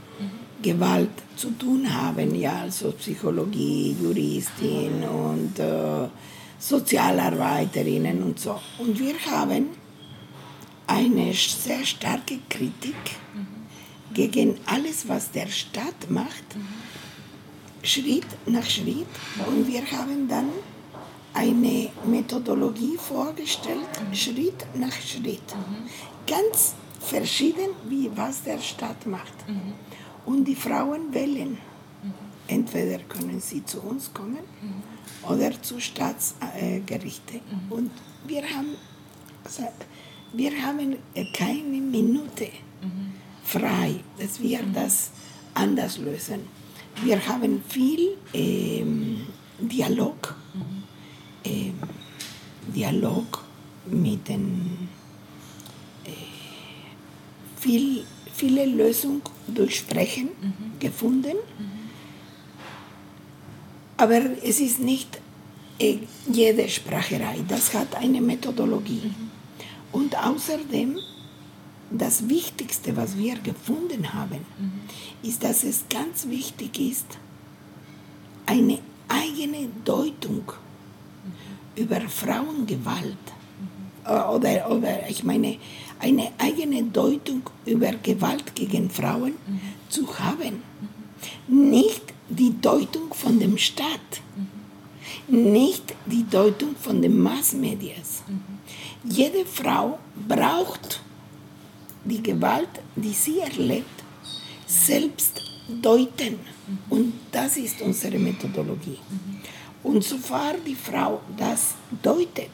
Gewalt 0.64 1.10
zu 1.36 1.50
tun 1.50 1.86
haben, 1.92 2.34
ja, 2.34 2.62
also 2.62 2.92
Psychologie, 2.92 3.94
Juristin 4.00 5.04
und 5.04 5.58
äh, 5.58 6.08
Sozialarbeiterinnen 6.58 8.22
und 8.22 8.40
so. 8.40 8.58
Und 8.78 8.98
wir 8.98 9.14
haben 9.30 9.68
eine 10.86 11.34
sehr 11.34 11.84
starke 11.84 12.38
Kritik 12.48 12.96
gegen 14.14 14.56
alles, 14.64 15.06
was 15.06 15.30
der 15.30 15.48
Staat 15.48 16.08
macht. 16.08 16.44
Schritt 17.84 18.26
nach 18.46 18.64
Schritt. 18.64 19.06
Und 19.46 19.66
wir 19.68 19.82
haben 19.92 20.28
dann 20.28 20.50
eine 21.32 21.90
Methodologie 22.06 22.96
vorgestellt. 22.96 23.88
Schritt 24.12 24.66
nach 24.74 24.92
Schritt. 24.92 25.48
Ganz 26.26 26.74
verschieden, 27.00 27.70
wie 27.88 28.10
was 28.14 28.42
der 28.42 28.58
Staat 28.58 29.06
macht. 29.06 29.34
Und 30.24 30.44
die 30.44 30.56
Frauen 30.56 31.12
wählen. 31.12 31.58
Entweder 32.46 32.98
können 33.04 33.40
sie 33.40 33.64
zu 33.64 33.80
uns 33.80 34.12
kommen 34.12 34.44
oder 35.28 35.50
zu 35.62 35.80
Staatsgerichten. 35.80 37.40
Und 37.70 37.90
wir 38.26 38.42
haben 38.42 38.76
wir 40.32 40.50
haben 40.62 40.96
keine 41.32 41.80
Minute 41.80 42.48
frei, 43.44 44.00
dass 44.18 44.40
wir 44.40 44.60
das 44.72 45.10
anders 45.54 45.98
lösen. 45.98 46.40
Wir 47.02 47.26
haben 47.26 47.62
viel 47.68 48.16
ähm, 48.32 49.26
Dialog, 49.58 50.36
ähm, 51.44 51.74
Dialog 52.74 53.44
mit 53.86 54.28
den 54.28 54.88
äh, 56.04 56.10
viel, 57.56 58.04
viele 58.32 58.66
Lösungen 58.66 59.22
durch 59.48 59.76
Sprechen 59.78 60.28
mhm. 60.40 60.78
gefunden. 60.78 61.36
Mhm. 61.58 61.84
Aber 63.96 64.20
es 64.42 64.60
ist 64.60 64.80
nicht 64.80 65.20
äh, 65.78 65.98
jede 66.30 66.68
Spracherei, 66.68 67.38
das 67.48 67.74
hat 67.74 67.94
eine 67.96 68.20
Methodologie. 68.20 69.02
Mhm. 69.04 69.30
Und 69.92 70.16
außerdem, 70.16 70.98
das 71.90 72.28
Wichtigste, 72.28 72.96
was 72.96 73.16
wir 73.16 73.36
gefunden 73.38 74.12
haben, 74.12 74.44
mhm. 74.58 75.28
ist, 75.28 75.42
dass 75.44 75.64
es 75.64 75.84
ganz 75.88 76.26
wichtig 76.28 76.78
ist, 76.80 77.06
eine 78.46 78.78
eigene 79.08 79.68
Deutung 79.84 80.44
mhm. 80.44 81.82
über 81.82 82.00
Frauengewalt 82.02 83.16
mhm. 84.04 84.34
oder, 84.34 84.70
oder 84.70 85.08
ich 85.08 85.24
meine, 85.24 85.58
eine 86.00 86.32
eigene 86.38 86.82
Deutung 86.84 87.42
über 87.64 87.92
Gewalt 88.02 88.54
gegen 88.54 88.90
Frauen 88.90 89.34
zu 89.88 90.18
haben. 90.18 90.62
Nicht 91.48 92.02
die 92.28 92.60
Deutung 92.60 93.14
von 93.14 93.38
dem 93.38 93.56
Staat, 93.56 94.20
nicht 95.28 95.94
die 96.06 96.24
Deutung 96.28 96.76
von 96.76 97.00
den 97.00 97.18
Massmedias. 97.22 98.22
Jede 99.04 99.44
Frau 99.46 99.98
braucht 100.28 101.00
die 102.04 102.22
Gewalt, 102.22 102.68
die 102.96 103.12
sie 103.12 103.40
erlebt, 103.40 104.02
selbst 104.66 105.40
deuten. 105.82 106.38
Und 106.90 107.14
das 107.32 107.56
ist 107.56 107.80
unsere 107.80 108.18
Methodologie. 108.18 108.98
Und 109.82 110.02
sofern 110.02 110.56
die 110.66 110.74
Frau 110.74 111.20
das 111.36 111.74
deutet, 112.02 112.50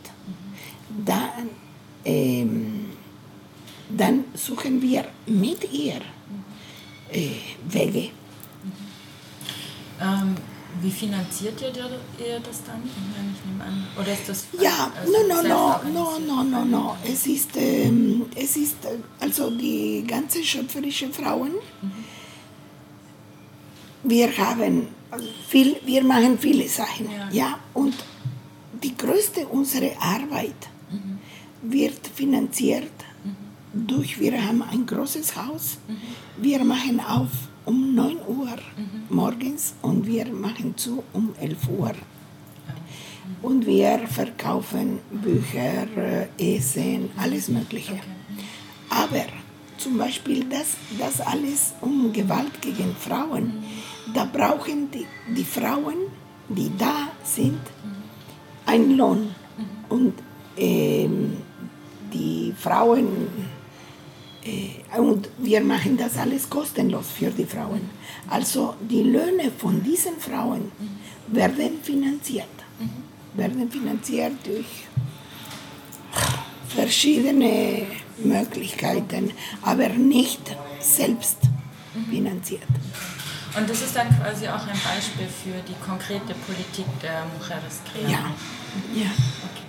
dann, 1.04 1.48
ähm, 2.04 2.86
dann 3.88 4.24
suchen 4.34 4.82
wir 4.82 5.04
mit 5.26 5.72
ihr 5.72 6.00
äh, 7.12 7.30
Wege. 7.68 8.10
Wie 10.82 10.90
finanziert 10.90 11.60
ihr, 11.60 11.70
das 11.70 12.64
dann? 12.64 12.82
Ich 12.84 13.44
nehme 13.46 13.64
an. 13.64 13.86
Oder 13.98 14.12
ist 14.12 14.28
das 14.28 14.46
Ja, 14.58 14.90
also 14.98 15.12
no, 15.12 15.42
no, 15.42 15.80
no, 15.92 16.18
no, 16.18 16.42
no, 16.44 16.64
no. 16.64 16.96
Es 17.04 17.26
ist, 17.26 17.50
ähm, 17.56 18.26
es 18.34 18.56
ist 18.56 18.76
also 19.18 19.50
die 19.50 20.04
ganze 20.06 20.42
schöpferische 20.42 21.10
Frauen. 21.10 21.52
Mhm. 21.82 22.04
Wir 24.04 24.36
haben 24.38 24.88
viel, 25.48 25.76
wir 25.84 26.02
machen 26.02 26.38
viele 26.38 26.66
Sachen, 26.68 27.10
ja. 27.10 27.28
ja? 27.30 27.58
Und 27.74 27.94
die 28.82 28.96
größte 28.96 29.46
unserer 29.48 29.92
Arbeit 30.00 30.68
mhm. 30.90 31.18
wird 31.62 32.06
finanziert 32.14 32.92
mhm. 33.24 33.86
durch, 33.86 34.18
wir 34.18 34.42
haben 34.42 34.62
ein 34.62 34.86
großes 34.86 35.36
Haus, 35.36 35.76
mhm. 35.86 36.42
wir 36.42 36.64
machen 36.64 37.00
auf 37.00 37.28
um 37.66 37.94
9 37.94 38.16
Uhr. 38.26 38.56
Morgens 39.11 39.75
und 39.83 40.07
wir 40.07 40.27
machen 40.27 40.77
zu 40.77 41.03
um 41.12 41.35
11 41.40 41.68
Uhr. 41.68 41.92
Und 43.42 43.66
wir 43.66 43.99
verkaufen 44.09 44.99
Bücher, 45.11 45.87
äh, 45.96 46.57
Essen, 46.57 47.11
alles 47.16 47.49
Mögliche. 47.49 48.01
Aber 48.88 49.27
zum 49.77 49.99
Beispiel 49.99 50.44
das, 50.44 50.77
das 50.99 51.20
alles 51.20 51.75
um 51.81 52.12
Gewalt 52.12 52.61
gegen 52.61 52.94
Frauen, 52.96 53.62
da 54.14 54.25
brauchen 54.25 54.90
die, 54.90 55.07
die 55.35 55.44
Frauen, 55.44 55.96
die 56.49 56.70
da 56.77 57.09
sind, 57.23 57.61
einen 58.66 58.96
Lohn. 58.96 59.20
Mhm. 59.20 59.85
Und 59.88 60.14
ähm, 60.57 61.37
die 62.12 62.53
Frauen 62.59 63.29
und 64.96 65.29
wir 65.38 65.61
machen 65.61 65.96
das 65.96 66.16
alles 66.16 66.48
kostenlos 66.48 67.07
für 67.18 67.31
die 67.31 67.44
Frauen. 67.44 67.90
Also 68.29 68.74
die 68.81 69.03
Löhne 69.03 69.50
von 69.57 69.83
diesen 69.83 70.18
Frauen 70.18 70.72
werden 71.29 71.83
finanziert. 71.83 72.46
Werden 73.35 73.70
finanziert 73.70 74.33
durch 74.44 74.66
verschiedene 76.68 77.87
Möglichkeiten, 78.24 79.33
aber 79.62 79.88
nicht 79.88 80.57
selbst 80.81 81.38
finanziert. 82.09 82.62
Und 83.57 83.68
das 83.68 83.83
ist 83.83 83.96
dann 83.96 84.09
quasi 84.16 84.46
auch 84.46 84.66
ein 84.66 84.81
Beispiel 84.85 85.26
für 85.26 85.61
die 85.66 85.74
konkrete 85.85 86.35
Politik 86.46 86.87
der 87.03 87.24
Mujeres. 87.37 87.81
Ja. 88.05 88.31
ja. 88.94 89.11
Okay. 89.50 89.60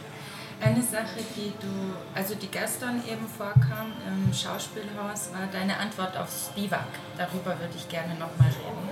Eine 0.63 0.83
Sache, 0.83 1.23
die 1.35 1.53
du, 1.59 1.95
also 2.13 2.35
die 2.35 2.47
gestern 2.47 3.01
eben 3.07 3.27
vorkam 3.27 3.93
im 4.07 4.31
Schauspielhaus, 4.31 5.31
war 5.33 5.47
deine 5.51 5.75
Antwort 5.75 6.15
auf 6.15 6.29
Spivak. 6.29 6.85
Darüber 7.17 7.59
würde 7.59 7.73
ich 7.75 7.89
gerne 7.89 8.13
nochmal 8.13 8.49
reden, 8.49 8.89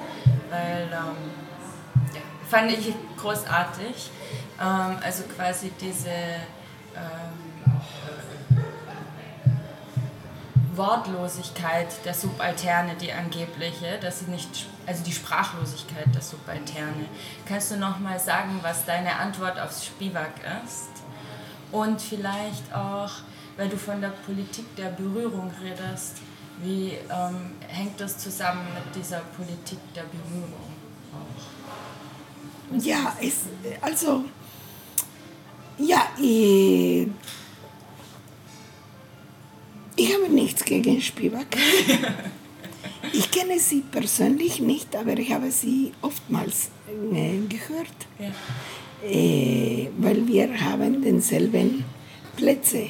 weil 0.50 0.90
ähm, 0.92 2.16
ja, 2.16 2.22
fand 2.50 2.72
ich 2.72 2.94
großartig. 3.18 4.10
Ähm, 4.60 4.98
also 5.04 5.24
quasi 5.36 5.72
diese 5.80 6.10
ähm, 6.10 7.50
Wortlosigkeit 10.74 12.04
der 12.04 12.14
Subalterne, 12.16 12.96
die 12.96 13.14
angebliche, 13.14 14.00
dass 14.02 14.22
sie 14.22 14.32
nicht, 14.32 14.66
also 14.88 15.04
die 15.04 15.12
Sprachlosigkeit 15.12 16.08
der 16.16 16.22
Subalterne. 16.22 17.06
Kannst 17.48 17.72
du 17.72 17.78
nochmal 17.78 18.20
sagen, 18.20 18.60
was 18.64 18.86
deine 18.86 19.18
Antwort 19.18 19.60
auf 19.60 19.72
Spivak 19.72 20.34
ist? 20.66 20.90
Und 21.72 22.02
vielleicht 22.02 22.74
auch, 22.74 23.12
weil 23.58 23.70
du 23.70 23.78
von 23.78 24.02
der 24.02 24.10
Politik 24.10 24.76
der 24.76 24.90
Berührung 24.90 25.52
redest, 25.64 26.18
wie 26.64 26.94
ähm, 27.10 27.52
hängt 27.68 28.00
das 28.00 28.18
zusammen 28.18 28.66
mit 28.74 28.96
dieser 28.96 29.20
Politik 29.38 29.80
der 29.96 30.04
Berührung 30.04 30.54
auch? 31.14 32.84
Ja, 32.84 33.16
es, 33.22 33.44
also, 33.82 34.26
ja, 35.78 36.10
ich, 36.20 37.08
ich 39.96 40.14
habe 40.14 40.30
nichts 40.30 40.64
gegen 40.66 41.02
Spivak. 41.02 41.56
ich 43.14 43.32
kenne 43.32 43.60
sie 43.60 43.82
persönlich 43.82 44.60
nicht, 44.60 44.96
aber 44.96 45.18
ich 45.18 45.32
habe 45.32 45.52
sie 45.52 45.94
oftmals 46.02 46.70
äh, 47.14 47.38
gehört. 47.48 47.96
Ja 48.20 48.32
äh, 49.04 49.88
weil 49.98 50.28
wir 50.28 50.60
haben 50.60 51.02
denselben 51.02 51.84
Plätze. 52.36 52.90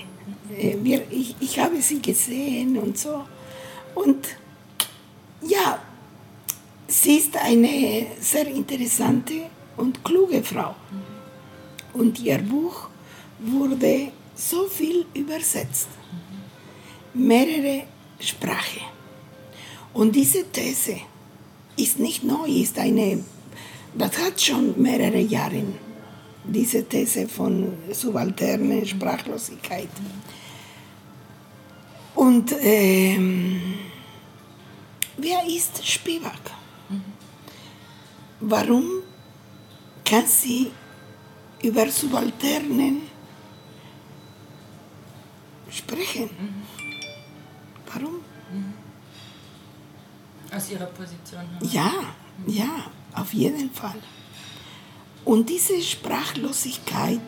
Äh, 0.58 0.76
wir, 0.82 1.04
ich, 1.10 1.36
ich 1.40 1.60
habe 1.60 1.82
sie 1.82 2.02
gesehen 2.02 2.78
und 2.78 2.98
so. 2.98 3.24
Und 3.96 4.28
ja, 5.42 5.80
sie 6.88 7.18
ist 7.18 7.36
eine 7.38 8.08
sehr 8.20 8.48
interessante 8.48 9.50
und 9.78 10.04
kluge 10.04 10.44
Frau. 10.44 10.76
Und 11.94 12.20
ihr 12.20 12.40
Buch 12.40 12.90
wurde 13.40 14.12
so 14.36 14.68
viel 14.68 15.06
übersetzt. 15.14 15.90
Mehrere 17.14 17.84
Sprachen. 18.20 18.84
Und 19.94 20.16
diese 20.16 20.44
These 20.52 20.98
ist 21.78 22.00
nicht 22.00 22.24
neu, 22.24 22.48
ist 22.48 22.78
eine, 22.78 23.24
das 23.96 24.18
hat 24.18 24.40
schon 24.40 24.80
mehrere 24.82 25.20
Jahre, 25.20 25.64
diese 26.52 26.84
These 26.88 27.28
von 27.28 27.74
subalterne 27.92 28.86
Sprachlosigkeit. 28.86 29.90
Und 32.16 32.54
ähm, 32.62 33.62
wer 35.18 35.46
ist 35.46 35.86
Spivak? 35.88 36.52
Warum 38.42 39.04
kann 40.06 40.26
sie 40.26 40.72
über 41.62 41.90
Subalternen 41.90 43.02
sprechen? 45.70 46.30
Warum? 47.94 48.16
Aus 50.56 50.72
ihrer 50.72 50.86
Position 50.88 51.42
heraus? 51.42 51.74
Ja, 51.74 51.92
ja, 52.48 52.92
auf 53.14 53.34
jeden 53.34 53.72
Fall. 53.72 54.02
Und 55.26 55.50
diese 55.50 55.82
Sprachlosigkeit 55.82 57.22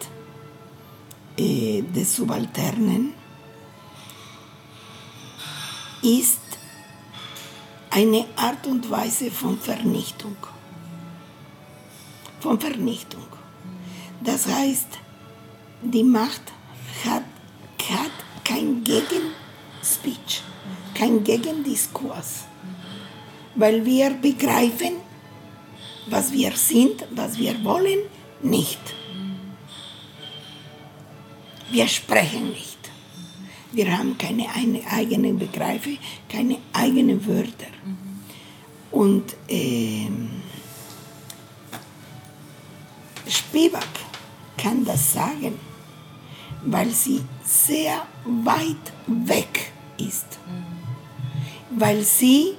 äh, 1.38 1.82
des 1.82 2.15
Subalternen 2.15 3.13
ist 6.01 6.39
eine 7.91 8.25
Art 8.36 8.65
und 8.67 8.89
Weise 8.89 9.30
von 9.30 9.60
Vernichtung. 9.60 10.36
Von 12.39 12.60
Vernichtung. 12.60 13.27
Das 14.23 14.47
heißt, 14.47 14.88
die 15.82 16.04
Macht 16.04 16.41
hat, 17.06 17.23
hat 17.89 18.12
kein 18.43 18.84
Gegenspeech, 18.84 20.41
kein 20.93 21.23
Gegendiskurs, 21.23 22.45
weil 23.56 23.86
wir 23.86 24.12
begreifen, 24.12 24.93
was 26.12 26.32
wir 26.32 26.52
sind, 26.52 27.06
was 27.12 27.38
wir 27.38 27.63
wollen, 27.63 28.00
nicht. 28.43 28.80
Wir 31.71 31.88
sprechen 31.88 32.50
nicht. 32.50 32.78
Wir 33.71 33.97
haben 33.97 34.17
keine 34.17 34.47
eigenen 34.91 35.39
Begriffe, 35.39 35.97
keine 36.28 36.58
eigenen 36.74 37.26
Wörter. 37.26 37.71
Und 38.91 39.36
ähm, 39.47 40.41
Spivak 43.26 43.88
kann 44.58 44.84
das 44.84 45.13
sagen, 45.13 45.58
weil 46.65 46.89
sie 46.89 47.21
sehr 47.43 48.06
weit 48.26 48.91
weg 49.08 49.71
ist. 49.97 50.39
Weil 51.69 52.04
sie 52.04 52.56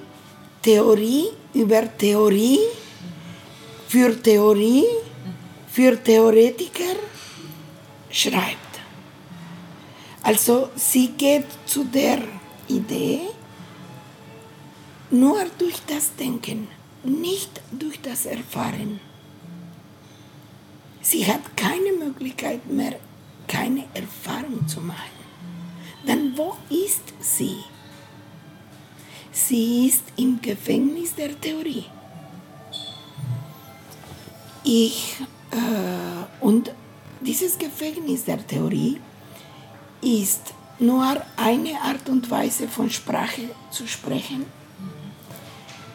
Theorie 0.63 1.27
über 1.53 1.95
Theorie 1.95 2.59
für 3.93 4.11
Theorie, 4.23 4.85
für 5.67 6.03
Theoretiker 6.03 6.95
schreibt. 8.09 8.73
Also 10.23 10.69
sie 10.75 11.09
geht 11.09 11.45
zu 11.67 11.83
der 11.83 12.17
Idee 12.67 13.19
nur 15.11 15.45
durch 15.59 15.79
das 15.85 16.15
Denken, 16.15 16.67
nicht 17.03 17.61
durch 17.71 18.01
das 18.01 18.25
Erfahren. 18.25 18.99
Sie 21.01 21.23
hat 21.27 21.55
keine 21.55 21.91
Möglichkeit 22.03 22.65
mehr, 22.65 22.95
keine 23.47 23.83
Erfahrung 23.93 24.67
zu 24.67 24.81
machen. 24.81 25.19
Dann 26.07 26.35
wo 26.35 26.55
ist 26.71 27.13
sie? 27.19 27.57
Sie 29.31 29.85
ist 29.85 30.05
im 30.15 30.41
Gefängnis 30.41 31.13
der 31.13 31.39
Theorie. 31.39 31.85
Ich, 34.63 35.17
äh, 35.51 36.43
und 36.43 36.71
dieses 37.19 37.57
Gefängnis 37.57 38.23
der 38.23 38.45
Theorie 38.45 38.99
ist 40.01 40.53
nur 40.79 41.21
eine 41.37 41.81
Art 41.81 42.07
und 42.09 42.29
Weise 42.29 42.67
von 42.67 42.89
Sprache 42.89 43.49
zu 43.71 43.87
sprechen, 43.87 44.45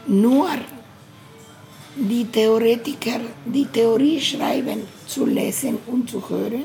nur 0.07 0.49
die 1.97 2.25
Theoretiker 2.27 3.21
die 3.45 3.67
Theorie 3.67 4.21
schreiben, 4.21 4.83
zu 5.07 5.27
lesen 5.27 5.79
und 5.87 6.09
zu 6.09 6.29
hören 6.29 6.65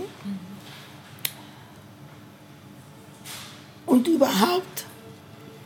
und 3.85 4.07
überhaupt 4.07 4.85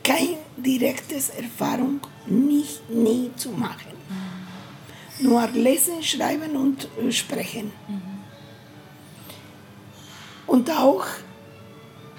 keine 0.02 0.38
direkte 0.56 1.14
Erfahrung 1.14 2.00
nicht 2.26 2.88
nie 2.88 3.30
zu 3.36 3.50
machen. 3.50 3.92
Nur 5.20 5.48
lesen, 5.48 6.02
schreiben 6.02 6.56
und 6.56 6.88
sprechen. 7.12 7.72
Und 10.46 10.70
auch 10.70 11.04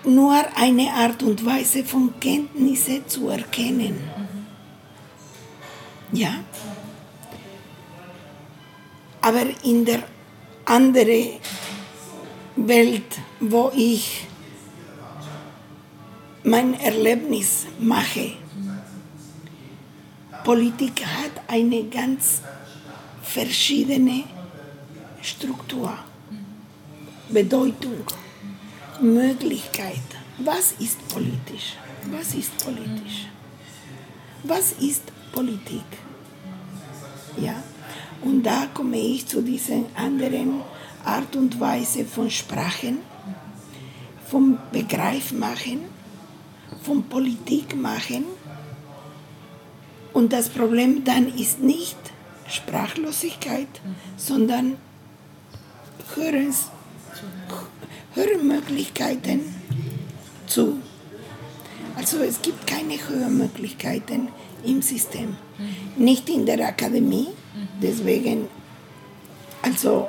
nur 0.03 0.35
eine 0.55 0.93
Art 0.93 1.23
und 1.23 1.45
Weise 1.45 1.83
von 1.83 2.19
Kenntnisse 2.19 3.05
zu 3.05 3.29
erkennen. 3.29 3.97
Ja? 6.11 6.35
Aber 9.21 9.45
in 9.63 9.85
der 9.85 10.03
anderen 10.65 11.39
Welt, 12.55 13.17
wo 13.39 13.71
ich 13.75 14.27
mein 16.43 16.79
Erlebnis 16.79 17.65
mache, 17.79 18.33
Politik 20.43 21.05
hat 21.05 21.43
eine 21.47 21.83
ganz 21.83 22.41
verschiedene 23.33 24.23
Struktur, 25.21 25.93
Bedeutung. 27.29 28.03
Möglichkeit. 29.01 30.01
Was 30.39 30.73
ist 30.79 31.07
politisch? 31.07 31.75
Was 32.11 32.33
ist 32.33 32.57
politisch? 32.57 33.27
Was 34.43 34.71
ist 34.73 35.03
Politik? 35.31 35.85
Ja, 37.37 37.63
und 38.23 38.43
da 38.43 38.67
komme 38.73 38.97
ich 38.97 39.27
zu 39.27 39.41
dieser 39.41 39.83
anderen 39.95 40.61
Art 41.05 41.35
und 41.35 41.59
Weise 41.59 42.03
von 42.05 42.29
Sprachen, 42.29 42.97
vom 44.27 44.57
Begreif 44.71 45.31
machen, 45.31 45.81
vom 46.81 47.03
Politik 47.03 47.75
machen. 47.75 48.25
Und 50.13 50.33
das 50.33 50.49
Problem 50.49 51.03
dann 51.05 51.27
ist 51.27 51.61
nicht 51.61 51.97
Sprachlosigkeit, 52.49 53.67
sondern 54.17 54.77
Hörens, 56.15 56.69
Hörmöglichkeiten 58.15 59.41
zu. 60.47 60.77
Also 61.95 62.17
es 62.19 62.41
gibt 62.41 62.65
keine 62.65 62.95
Hörmöglichkeiten 62.95 64.29
im 64.65 64.81
System. 64.81 65.35
Nicht 65.95 66.29
in 66.29 66.45
der 66.45 66.67
Akademie, 66.67 67.27
deswegen, 67.81 68.47
also 69.61 70.07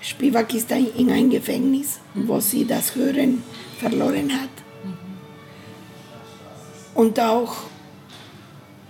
Spivak 0.00 0.54
ist 0.54 0.70
in 0.70 1.10
ein 1.10 1.30
Gefängnis, 1.30 2.00
wo 2.14 2.40
sie 2.40 2.64
das 2.64 2.94
Hören 2.94 3.42
verloren 3.78 4.32
hat. 4.32 4.48
Und 6.94 7.20
auch 7.20 7.56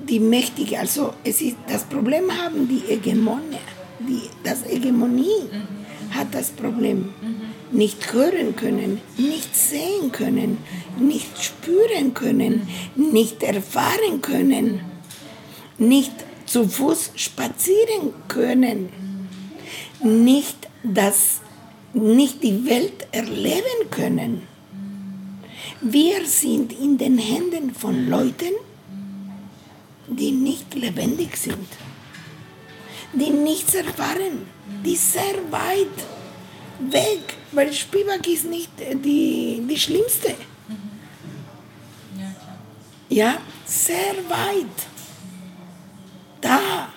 die 0.08 0.20
Mächtige, 0.20 0.78
also 0.78 1.14
es 1.24 1.40
ist, 1.40 1.56
das 1.68 1.84
Problem 1.84 2.30
haben 2.30 2.68
die 2.68 2.82
Hegemonie, 2.86 3.58
die, 4.00 4.22
das 4.42 4.64
Hegemonie 4.64 5.48
hat 6.10 6.34
das 6.34 6.50
Problem 6.50 7.12
nicht 7.70 8.12
hören 8.12 8.56
können, 8.56 9.00
nicht 9.16 9.54
sehen 9.54 10.10
können, 10.10 10.58
nicht 10.98 11.42
spüren 11.42 12.14
können, 12.14 12.66
nicht 12.96 13.42
erfahren 13.42 14.20
können, 14.20 14.80
nicht 15.78 16.12
zu 16.46 16.68
Fuß 16.68 17.12
spazieren 17.14 18.12
können, 18.26 18.88
nicht, 20.02 20.68
das, 20.82 21.40
nicht 21.92 22.42
die 22.42 22.66
Welt 22.66 23.06
erleben 23.12 23.90
können. 23.90 24.42
Wir 25.80 26.26
sind 26.26 26.72
in 26.72 26.98
den 26.98 27.18
Händen 27.18 27.72
von 27.72 28.08
Leuten, 28.08 28.52
die 30.11 30.33
nicht 30.33 30.75
lebendig 30.75 31.37
sind, 31.37 31.68
die 33.12 33.31
nichts 33.31 33.75
erfahren, 33.75 34.46
die 34.85 34.96
sehr 34.96 35.37
weit 35.51 35.99
weg 36.79 37.40
weil 37.53 37.73
Spivak 37.73 38.27
ist 38.27 38.44
nicht 38.44 38.70
die, 38.79 39.62
die 39.68 39.77
schlimmste. 39.77 40.31
Mhm. 40.68 40.77
Ja, 43.09 43.38
sehr 43.66 44.14
weit. 44.29 44.66
Da. 46.40 46.88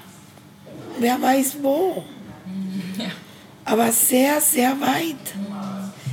Wer 1.00 1.22
weiß 1.22 1.58
wo. 1.62 2.04
Mhm. 2.46 3.02
Aber 3.66 3.92
sehr, 3.92 4.40
sehr 4.42 4.80
weit. 4.80 5.34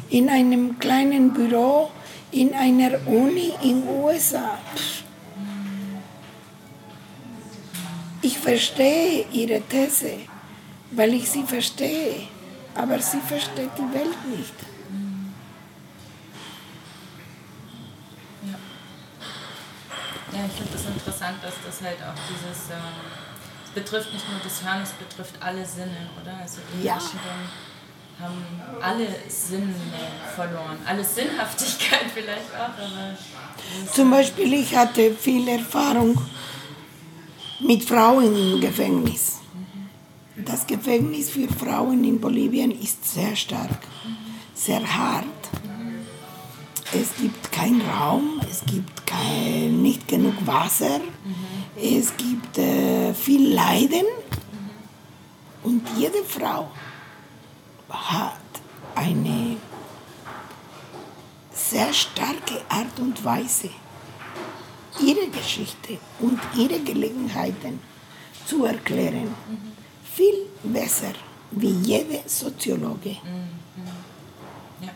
In 0.09 0.29
einem 0.29 0.79
kleinen 0.79 1.33
Büro, 1.33 1.91
in 2.33 2.55
einer 2.55 3.07
Uni 3.07 3.53
in 3.63 3.83
den 3.83 3.89
USA. 3.89 4.59
Verstehe 8.41 9.27
ihre 9.33 9.61
These, 9.63 10.13
weil 10.93 11.15
ich 11.15 11.31
sie 11.31 11.45
verstehe, 11.45 12.29
aber 12.75 12.99
sie 13.01 13.21
versteht 13.21 13.71
die 13.79 13.95
Welt 13.95 14.21
nicht. 14.37 14.55
Ja, 18.51 18.59
ja 20.39 20.45
ich 20.47 20.53
finde 20.53 20.75
es 20.75 20.83
das 20.83 20.93
interessant, 20.93 21.37
dass 21.43 21.55
das 21.67 21.87
halt 21.87 21.99
auch 22.03 22.19
dieses, 22.29 22.71
äh, 22.71 22.75
es 23.65 23.71
betrifft 23.71 24.13
nicht 24.13 24.29
nur 24.31 24.41
das 24.43 24.63
Hören, 24.65 24.83
es 24.83 24.93
betrifft 24.93 25.35
alle 25.41 25.65
Sinne, 25.65 26.09
oder? 26.21 26.37
Also 26.41 26.59
die 26.73 26.87
Ja. 26.87 26.95
Menschen 26.95 27.21
haben 28.21 28.45
alle 28.83 29.07
Sinne 29.29 29.75
verloren, 30.35 30.79
alle 30.87 31.03
Sinnhaftigkeit 31.05 32.07
vielleicht 32.15 32.55
auch, 32.55 32.77
aber 32.77 33.17
Zum 33.95 34.11
Beispiel, 34.11 34.53
ich 34.55 34.75
hatte 34.77 35.15
viel 35.15 35.49
Erfahrung 35.49 36.21
mit 37.61 37.85
Frauen 37.85 38.35
im 38.37 38.61
Gefängnis. 38.61 39.39
Das 40.37 40.67
Gefängnis 40.67 41.31
für 41.31 41.49
Frauen 41.49 42.03
in 42.05 42.21
Bolivien 42.21 42.71
ist 42.71 43.05
sehr 43.05 43.37
stark, 43.37 43.81
sehr 44.55 44.83
hart. 44.97 45.25
Es 46.93 47.15
gibt 47.21 47.53
keinen 47.53 47.83
Raum, 47.83 48.41
es 48.51 48.63
gibt 48.65 49.07
kein, 49.07 49.83
nicht 49.83 50.09
genug 50.09 50.35
Wasser, 50.45 51.01
es 51.77 52.17
gibt 52.17 52.59
äh, 52.59 53.15
viel 53.15 53.53
Leiden 53.55 54.07
und 55.63 55.83
jede 55.97 56.25
Frau 56.25 56.71
hat 57.89 58.41
eine 58.95 59.57
sehr 61.53 61.93
starke 61.93 62.61
Art 62.69 62.99
und 62.99 63.25
Weise, 63.25 63.71
ihre 65.03 65.29
Geschichte 65.29 65.99
und 66.21 66.39
ihre 66.57 66.81
Gelegenheiten 66.81 67.81
zu 68.47 68.65
erklären. 68.65 69.35
Viel 70.05 70.47
besser 70.63 71.13
wie 71.53 71.71
jede 71.71 72.23
Soziologe. 72.27 73.11
ja. 73.11 74.93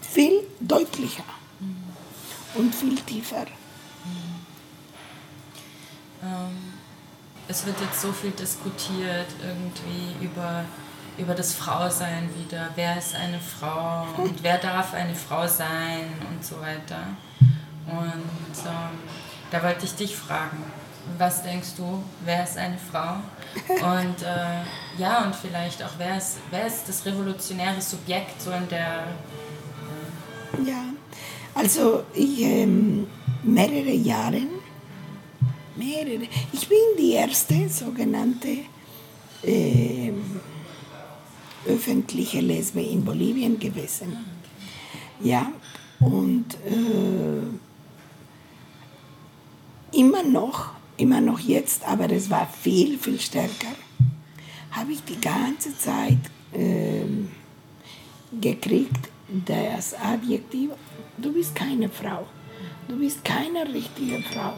Viel 0.00 0.42
deutlicher 0.60 1.24
und 2.54 2.74
viel 2.74 2.96
tiefer. 2.96 3.46
Ähm, 6.22 6.72
es 7.48 7.66
wird 7.66 7.80
jetzt 7.80 8.00
so 8.00 8.12
viel 8.12 8.30
diskutiert 8.30 9.26
irgendwie 9.42 10.24
über, 10.24 10.64
über 11.18 11.34
das 11.34 11.54
Frausein 11.54 12.28
wieder. 12.36 12.70
Wer 12.74 12.98
ist 12.98 13.14
eine 13.14 13.38
Frau 13.38 14.06
und 14.22 14.42
wer 14.42 14.58
darf 14.58 14.94
eine 14.94 15.14
Frau 15.14 15.46
sein 15.46 16.12
und 16.30 16.44
so 16.44 16.60
weiter. 16.60 17.06
Und 17.86 18.66
ähm, 18.66 18.98
da 19.50 19.62
wollte 19.62 19.84
ich 19.84 19.94
dich 19.94 20.16
fragen, 20.16 20.64
was 21.18 21.42
denkst 21.42 21.74
du, 21.76 22.02
wer 22.24 22.44
ist 22.44 22.56
eine 22.56 22.78
Frau? 22.78 23.16
Und 23.68 24.22
äh, 24.22 24.98
ja, 24.98 25.24
und 25.24 25.36
vielleicht 25.36 25.82
auch, 25.82 25.92
wer 25.98 26.16
ist, 26.16 26.38
wer 26.50 26.66
ist 26.66 26.88
das 26.88 27.04
revolutionäre 27.04 27.80
Subjekt 27.80 28.40
so 28.40 28.50
in 28.50 28.68
der... 28.68 29.04
Ja, 30.64 30.84
also 31.54 32.04
ich 32.14 32.40
ähm, 32.40 33.06
mehrere 33.42 33.92
Jahre, 33.92 34.42
mehrere, 35.76 36.26
ich 36.52 36.68
bin 36.68 36.78
die 36.98 37.12
erste 37.12 37.68
sogenannte 37.68 38.58
ähm, 39.42 40.40
öffentliche 41.66 42.40
Lesbe 42.40 42.80
in 42.80 43.04
Bolivien 43.04 43.58
gewesen. 43.58 44.16
Ja, 45.20 45.52
und 46.00 46.54
äh, 46.66 47.42
immer 49.96 50.22
noch, 50.22 50.70
immer 50.96 51.20
noch 51.20 51.40
jetzt, 51.40 51.86
aber 51.86 52.10
es 52.10 52.30
war 52.30 52.46
viel, 52.46 52.98
viel 52.98 53.20
stärker, 53.20 53.74
habe 54.72 54.92
ich 54.92 55.02
die 55.04 55.20
ganze 55.20 55.76
Zeit 55.78 56.18
ähm, 56.52 57.30
gekriegt, 58.40 59.08
das 59.46 59.94
Adjektiv, 59.94 60.70
du 61.16 61.32
bist 61.32 61.54
keine 61.54 61.88
Frau, 61.88 62.26
du 62.88 62.96
bist 62.98 63.24
keine 63.24 63.72
richtige 63.72 64.20
Frau, 64.22 64.54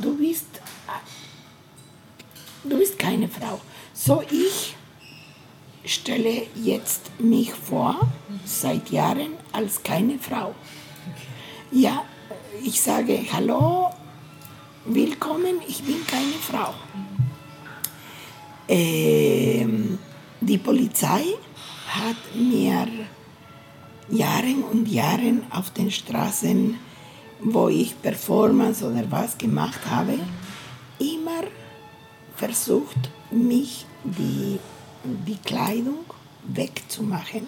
du 0.00 0.16
bist, 0.16 0.46
du 2.64 2.78
bist 2.78 2.98
keine 2.98 3.28
Frau. 3.28 3.60
So 3.92 4.22
ich 4.30 4.74
stelle 5.84 6.46
jetzt 6.54 7.10
mich 7.18 7.52
vor, 7.52 7.96
seit 8.44 8.90
Jahren, 8.90 9.32
als 9.52 9.82
keine 9.82 10.18
Frau. 10.18 10.54
Ja, 11.70 12.04
ich 12.62 12.80
sage, 12.80 13.20
hallo, 13.32 13.90
willkommen, 14.84 15.60
ich 15.66 15.82
bin 15.82 16.06
keine 16.06 16.32
Frau. 16.32 16.74
Ähm, 18.68 19.98
die 20.40 20.58
Polizei 20.58 21.24
hat 21.88 22.16
mir 22.34 22.86
Jahren 24.10 24.62
und 24.64 24.88
Jahren 24.88 25.42
auf 25.50 25.70
den 25.70 25.90
Straßen, 25.90 26.76
wo 27.40 27.68
ich 27.68 28.00
Performance 28.00 28.84
oder 28.84 29.10
was 29.10 29.38
gemacht 29.38 29.80
habe, 29.88 30.18
immer 30.98 31.44
versucht, 32.36 33.10
mich 33.30 33.86
die, 34.04 34.58
die 35.04 35.38
Kleidung 35.38 36.04
wegzumachen, 36.44 37.46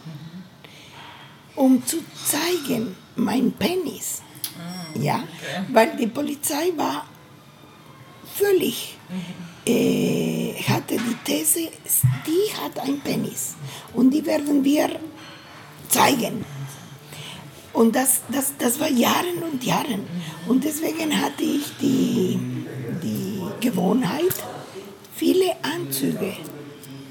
um 1.55 1.85
zu 1.85 1.99
zeigen, 2.25 2.97
mein 3.17 3.53
Penis. 3.53 4.23
Ja, 4.95 5.25
weil 5.73 5.97
die 5.97 6.07
Polizei 6.07 6.73
war 6.77 7.07
völlig, 8.35 8.97
äh, 9.67 10.55
hatte 10.69 10.97
die 10.97 11.17
These, 11.25 11.71
die 12.27 12.53
hat 12.61 12.79
ein 12.81 13.01
Penis 13.01 13.55
und 13.95 14.11
die 14.11 14.25
werden 14.25 14.63
wir 14.63 14.91
zeigen. 15.89 16.45
Und 17.73 17.97
das, 17.97 18.21
das, 18.31 18.53
das 18.59 18.79
war 18.79 18.91
Jahren 18.91 19.43
und 19.51 19.65
Jahren. 19.65 20.07
Und 20.47 20.63
deswegen 20.63 21.19
hatte 21.19 21.43
ich 21.43 21.65
die, 21.81 22.39
die 23.03 23.41
Gewohnheit, 23.61 24.35
viele 25.15 25.57
Anzüge. 25.63 26.35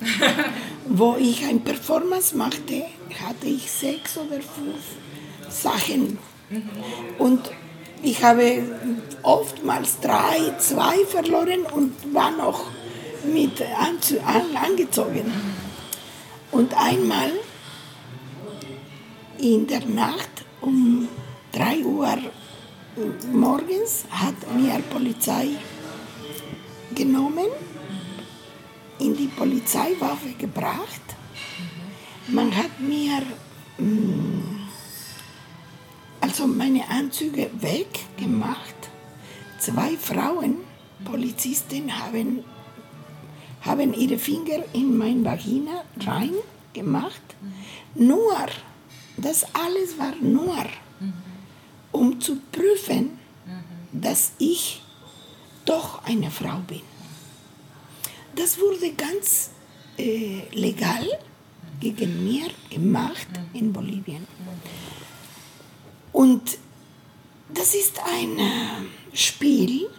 Wo 0.88 1.16
ich 1.20 1.46
ein 1.46 1.64
Performance 1.64 2.36
machte, 2.36 2.86
hatte 3.24 3.48
ich 3.48 3.70
sechs 3.72 4.18
oder 4.18 4.42
fünf 4.42 4.84
Sachen. 5.50 6.18
Und 7.18 7.52
ich 8.04 8.24
habe 8.24 8.64
oftmals 9.22 10.00
drei, 10.00 10.54
zwei 10.58 11.06
verloren 11.06 11.62
und 11.74 11.94
war 12.14 12.32
noch 12.32 12.66
mit 13.24 13.62
Anzu 13.78 14.20
an, 14.22 14.56
angezogen. 14.56 15.32
Und 16.52 16.74
einmal 16.74 17.32
in 19.38 19.68
der 19.68 19.86
Nacht 19.86 20.30
um 20.62 21.08
3 21.54 21.84
Uhr 21.84 22.18
morgens 23.32 24.06
hat 24.10 24.36
mir 24.56 24.80
Polizei 24.90 25.50
genommen, 26.94 27.48
Polizeiwaffe 29.38 30.34
gebracht. 30.38 31.02
Man 32.28 32.56
hat 32.56 32.80
mir 32.80 33.22
mm, 33.78 34.67
also 36.22 36.48
meine 36.48 36.88
Anzüge 36.89 37.50
weggemacht. 37.60 38.89
Zwei 39.60 39.98
Frauen, 39.98 40.58
Polizisten, 41.04 41.91
haben, 42.00 42.44
haben 43.62 43.94
ihre 43.94 44.17
Finger 44.17 44.63
in 44.74 44.98
mein 44.98 45.26
Vagina 45.26 45.84
reingemacht. 46.00 47.22
Nur 47.96 48.48
das 49.17 49.46
alles 49.54 49.98
war 50.00 50.15
nur, 50.22 50.65
um 51.91 52.20
zu 52.20 52.38
prüfen, 52.52 53.20
dass 53.91 54.34
ich 54.38 54.82
doch 55.65 56.04
eine 56.06 56.32
Frau 56.32 56.58
bin. 56.67 56.91
Das 58.36 58.58
wurde 58.60 58.94
ganz 58.94 59.52
äh, 59.98 60.41
legal 60.54 61.08
gegen 61.80 62.24
mir 62.24 62.48
gemacht 62.70 63.28
in 63.54 63.74
Bolivien. 63.74 64.26
Und 66.12 66.58
das 67.54 67.76
ist 67.76 68.00
ein 68.00 68.39
äh, 68.39 69.15
Spiel, 69.17 69.89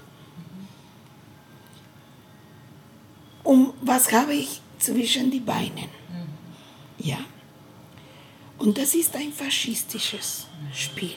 um 3.42 3.74
was 3.82 4.10
habe 4.12 4.34
ich 4.34 4.60
zwischen 4.78 5.30
die 5.30 5.40
Beinen. 5.40 5.88
Ja. 6.98 7.18
Und 8.58 8.78
das 8.78 8.94
ist 8.94 9.14
ein 9.16 9.32
faschistisches 9.32 10.46
Spiel. 10.72 11.16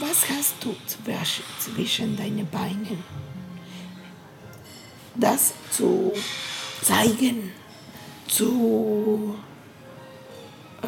Was 0.00 0.28
hast 0.30 0.54
du 0.60 0.74
zwisch- 0.86 1.42
zwischen 1.58 2.16
deinen 2.16 2.46
Beinen? 2.48 3.02
Das 5.18 5.52
zu 5.70 6.12
zeigen, 6.82 7.52
zu, 8.28 9.34
äh, 10.82 10.86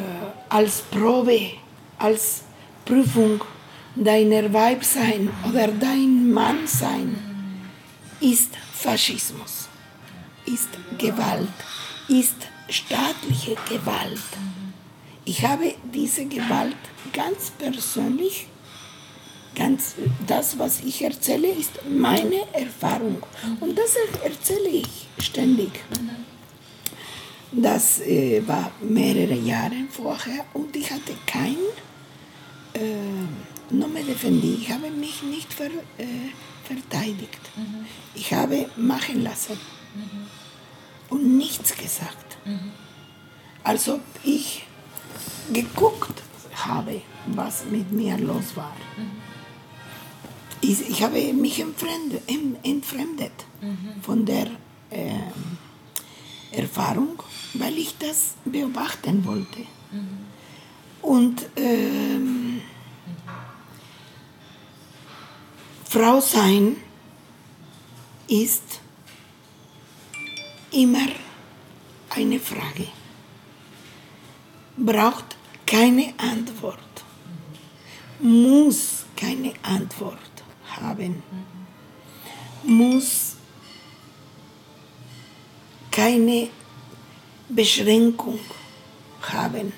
als 0.49 0.83
Probe, 0.91 1.53
als 1.99 2.43
Prüfung, 2.85 3.43
deiner 3.95 4.53
Weib 4.53 4.85
sein 4.85 5.29
oder 5.49 5.69
dein 5.69 6.33
Mann 6.33 6.67
sein 6.67 7.31
ist 8.21 8.51
Faschismus, 8.75 9.69
ist 10.47 10.69
Gewalt, 10.99 11.49
ist 12.09 12.37
staatliche 12.69 13.57
Gewalt. 13.69 14.21
Ich 15.25 15.45
habe 15.45 15.75
diese 15.93 16.27
Gewalt 16.27 16.77
ganz 17.13 17.51
persönlich, 17.51 18.47
ganz 19.55 19.95
das, 20.27 20.59
was 20.59 20.81
ich 20.81 21.03
erzähle, 21.03 21.49
ist 21.49 21.73
meine 21.89 22.43
Erfahrung. 22.53 23.23
Und 23.61 23.77
das 23.77 23.97
erzähle 24.23 24.69
ich 24.69 25.09
ständig. 25.19 25.71
Das 27.53 28.01
äh, 28.01 28.43
war 28.47 28.71
mehrere 28.81 29.35
Jahre 29.35 29.75
vorher 29.91 30.45
und 30.55 30.75
ich 30.77 30.89
hatte 30.91 31.15
kein 31.27 31.57
äh, 32.75 33.75
no 33.75 33.89
me 33.89 34.03
defendí, 34.03 34.59
ich 34.61 34.71
habe 34.71 34.91
mich 34.91 35.23
nicht 35.23 35.53
ver, 35.53 35.67
äh, 35.99 36.31
verteidigt. 36.65 37.41
Mhm. 37.57 37.87
Ich 38.15 38.33
habe 38.33 38.69
machen 38.77 39.23
lassen 39.23 39.59
mhm. 39.95 40.27
und 41.09 41.37
nichts 41.37 41.77
gesagt. 41.77 42.39
Mhm. 42.45 42.73
Als 43.65 43.89
ob 43.89 44.01
ich 44.25 44.65
geguckt 45.53 46.23
habe, 46.55 47.03
was 47.27 47.65
mit 47.71 47.91
mir 47.91 48.17
los 48.19 48.57
war. 48.57 48.77
Mhm. 48.97 49.20
Ich, 50.63 50.89
ich, 50.89 51.03
habe 51.03 51.33
mich 51.33 51.61
entfremdet, 51.61 52.23
entfremdet 52.63 53.33
mhm. 53.63 54.03
von 54.03 54.27
der 54.27 54.47
äh, 54.91 55.21
Erfahrung, 56.53 57.23
weil 57.55 57.79
ich 57.79 57.97
das 57.99 58.35
beobachten 58.45 59.25
wollte. 59.25 59.61
Mhm. 59.91 60.19
Und 61.03 61.47
ähm, 61.57 62.61
Frau 65.89 66.21
sein 66.21 66.77
ist 68.29 68.81
immer 70.71 71.09
eine 72.11 72.39
Frage, 72.39 72.87
braucht 74.77 75.37
keine 75.67 76.15
Antwort, 76.19 76.79
muss 78.21 79.05
keine 79.17 79.53
Antwort 79.63 80.30
haben, 80.77 81.23
muss 82.63 83.37
keine 85.91 86.49
Beschränkung 87.49 88.39
haben, 89.23 89.73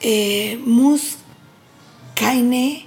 äh, 0.00 0.56
muss 0.56 1.16
keine 2.14 2.82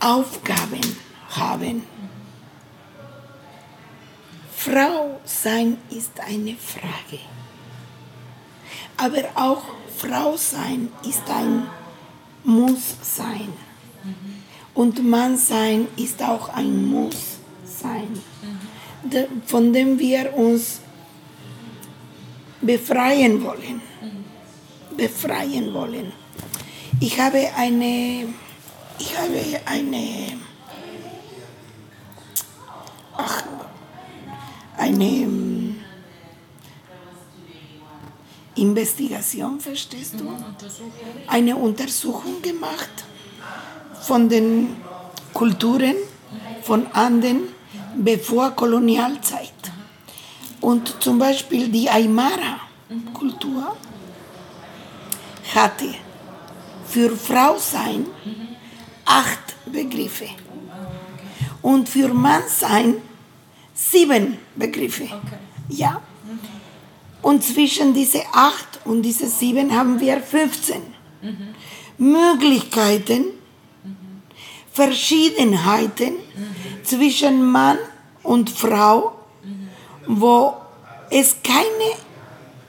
Aufgaben 0.00 0.96
haben. 1.30 1.82
Frau 4.56 5.20
sein 5.24 5.78
ist 5.90 6.18
eine 6.20 6.56
Frage. 6.56 7.20
Aber 8.96 9.24
auch 9.34 9.62
Frau 9.96 10.36
sein 10.36 10.88
ist 11.04 11.28
ein 11.28 11.66
Muss 12.44 12.96
sein. 13.02 13.52
Und 14.74 15.04
Mann 15.04 15.36
sein 15.36 15.86
ist 15.96 16.22
auch 16.22 16.48
ein 16.48 16.86
Muss 16.86 17.38
sein, 17.64 18.08
von 19.46 19.72
dem 19.72 19.98
wir 19.98 20.34
uns 20.34 20.80
befreien 22.60 23.42
wollen. 23.42 23.82
Befreien 24.96 25.72
wollen. 25.72 26.12
Ich 27.00 27.18
habe 27.18 27.48
eine 27.56 28.26
ich 29.02 29.18
habe 29.18 29.60
eine, 29.66 30.38
ach, 33.16 33.42
eine 34.76 35.04
ähm, 35.04 35.80
Investigation, 38.62 39.58
verstehst 39.58 40.14
du? 40.18 40.26
Eine 41.26 41.56
Untersuchung 41.56 42.40
gemacht 42.40 42.96
von 44.08 44.28
den 44.28 44.76
Kulturen 45.32 45.96
von 46.62 46.86
Anden 46.92 47.38
bevor 47.96 48.52
Kolonialzeit. 48.52 49.62
Und 50.60 51.02
zum 51.02 51.18
Beispiel 51.18 51.68
die 51.68 51.88
Aymara-Kultur 51.90 53.76
hatte 55.54 55.94
für 56.86 57.10
Frau 57.16 57.58
sein 57.58 58.06
acht 59.04 59.46
Begriffe. 59.66 60.28
Und 61.62 61.88
für 61.88 62.08
Mannsein 62.08 62.96
sieben 63.74 64.38
Begriffe. 64.54 65.08
Ja. 65.68 66.00
Und 67.22 67.44
zwischen 67.44 67.94
diese 67.94 68.22
acht 68.32 68.80
und 68.84 69.02
diese 69.02 69.28
sieben 69.28 69.74
haben 69.74 70.00
wir 70.00 70.20
15 70.20 70.82
mhm. 71.22 71.54
Möglichkeiten, 71.98 73.26
mhm. 73.84 74.22
Verschiedenheiten 74.72 76.14
mhm. 76.14 76.84
zwischen 76.84 77.44
Mann 77.44 77.78
und 78.22 78.50
Frau, 78.50 79.12
wo 80.06 80.54
es 81.10 81.36
keine 81.42 81.96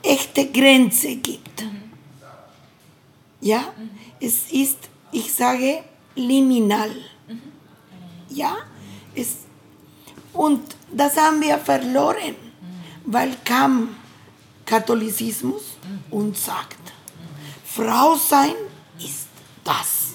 echte 0.02 0.46
Grenze 0.46 1.16
gibt. 1.16 1.64
Ja, 3.40 3.64
es 4.20 4.52
ist, 4.52 4.78
ich 5.12 5.32
sage, 5.32 5.82
liminal. 6.14 6.90
Ja, 8.30 8.56
es, 9.14 9.38
und 10.32 10.60
das 10.92 11.16
haben 11.16 11.40
wir 11.40 11.58
verloren, 11.58 12.36
weil 13.04 13.36
kam 13.44 13.96
Katholizismus 14.64 15.62
und 16.10 16.36
sagt, 16.36 16.92
Frau 17.64 18.14
sein 18.16 18.54
ist 18.98 19.26
das, 19.62 20.14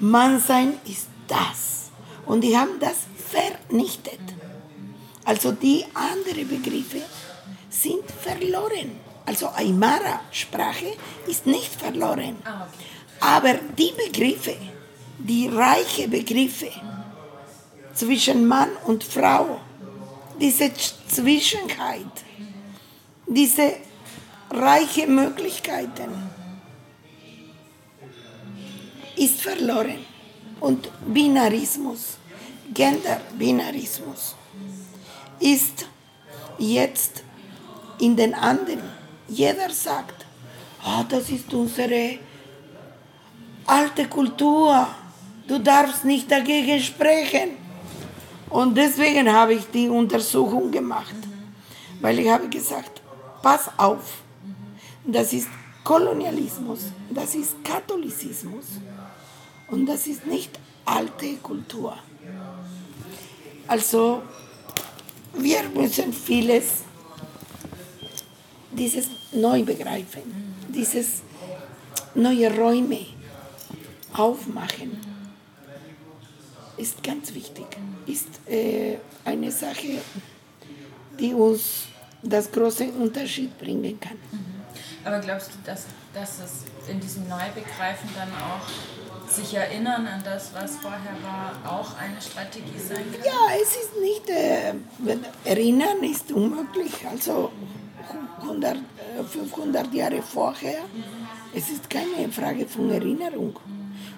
Mann 0.00 0.40
sein 0.40 0.74
ist 0.84 1.08
das. 1.26 1.90
Und 2.26 2.42
die 2.42 2.56
haben 2.56 2.78
das 2.80 2.96
vernichtet. 3.16 4.20
Also 5.24 5.52
die 5.52 5.84
anderen 5.94 6.48
Begriffe 6.48 7.02
sind 7.70 8.04
verloren. 8.10 8.98
Also 9.24 9.48
Aymara-Sprache 9.48 10.96
ist 11.26 11.46
nicht 11.46 11.74
verloren. 11.74 12.36
Ah, 12.44 12.66
Aber 13.20 13.54
die 13.54 13.92
Begriffe, 13.96 14.56
die 15.18 15.48
reiche 15.48 16.08
Begriffe 16.08 16.70
zwischen 17.94 18.46
Mann 18.46 18.70
und 18.86 19.02
Frau, 19.02 19.60
diese 20.40 20.70
Zwischenheit, 21.08 22.12
diese 23.26 23.74
reiche 24.50 25.06
Möglichkeiten 25.06 26.10
ist 29.16 29.40
verloren. 29.40 30.04
Und 30.60 30.88
Binarismus, 31.06 32.18
Gender-Binarismus 32.72 34.34
ist 35.38 35.86
jetzt 36.58 37.22
in 37.98 38.16
den 38.16 38.34
anderen. 38.34 38.82
Jeder 39.28 39.70
sagt, 39.70 40.24
oh, 40.84 41.02
das 41.08 41.30
ist 41.30 41.52
unsere 41.52 42.18
alte 43.66 44.06
Kultur 44.08 44.86
du 45.46 45.58
darfst 45.58 46.04
nicht 46.04 46.30
dagegen 46.30 46.80
sprechen. 46.80 47.50
Und 48.50 48.76
deswegen 48.76 49.32
habe 49.32 49.54
ich 49.54 49.66
die 49.70 49.88
Untersuchung 49.88 50.70
gemacht, 50.70 51.14
weil 52.00 52.18
ich 52.18 52.28
habe 52.28 52.48
gesagt, 52.48 53.02
pass 53.42 53.70
auf, 53.76 54.22
das 55.06 55.32
ist 55.32 55.48
Kolonialismus, 55.84 56.80
das 57.10 57.34
ist 57.34 57.62
Katholizismus 57.62 58.64
und 59.68 59.86
das 59.86 60.06
ist 60.06 60.26
nicht 60.26 60.58
alte 60.84 61.36
Kultur. 61.36 61.96
Also 63.68 64.22
wir 65.34 65.62
müssen 65.74 66.12
vieles, 66.12 66.82
dieses 68.72 69.08
neu 69.32 69.62
begreifen, 69.62 70.22
dieses 70.68 71.22
neue 72.14 72.54
Räume 72.56 73.06
aufmachen 74.12 74.98
ist 76.76 77.02
ganz 77.02 77.34
wichtig, 77.34 77.66
ist 78.06 78.28
äh, 78.48 78.98
eine 79.24 79.50
Sache, 79.50 79.98
die 81.18 81.32
uns 81.32 81.86
das 82.22 82.50
große 82.50 82.84
Unterschied 82.92 83.56
bringen 83.58 83.98
kann. 83.98 84.18
Aber 85.06 85.20
glaubst 85.20 85.50
du, 85.52 85.58
dass, 85.64 85.86
dass 86.12 86.40
es 86.40 86.90
in 86.90 86.98
diesem 86.98 87.28
Neubegreifen 87.28 88.10
dann 88.16 88.28
auch 88.28 89.30
sich 89.32 89.54
erinnern 89.54 90.04
an 90.04 90.20
das, 90.24 90.52
was 90.52 90.76
vorher 90.78 91.14
war, 91.22 91.52
auch 91.64 91.96
eine 91.96 92.20
Strategie 92.20 92.76
sein 92.76 93.04
kann? 93.12 93.24
Ja, 93.24 93.54
es 93.62 93.76
ist 93.76 93.96
nicht, 94.00 94.28
äh, 94.28 94.74
erinnern 95.44 96.02
ist 96.02 96.32
unmöglich. 96.32 97.06
Also 97.08 97.52
100, 98.40 98.78
500 99.30 99.94
äh, 99.94 99.96
Jahre 99.96 100.22
vorher 100.22 100.80
Es 101.54 101.70
ist 101.70 101.88
keine 101.88 102.28
Frage 102.32 102.66
von 102.66 102.90
Erinnerung. 102.90 103.58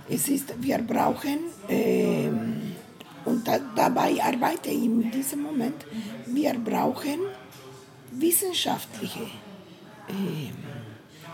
Es 0.09 0.27
ist, 0.29 0.55
wir 0.59 0.79
brauchen, 0.79 1.39
äh, 1.69 2.31
und 3.27 3.47
da, 3.47 3.59
dabei 3.77 4.17
arbeite 4.23 4.71
ich 4.71 4.85
in 4.85 5.11
diesem 5.11 5.43
Moment, 5.43 5.85
wir 6.27 6.55
brauchen 6.55 7.21
wissenschaftliche 8.13 9.29
äh, 10.09 10.68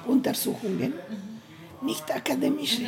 Untersuchungen, 0.06 0.94
nicht 1.82 2.10
akademische. 2.10 2.82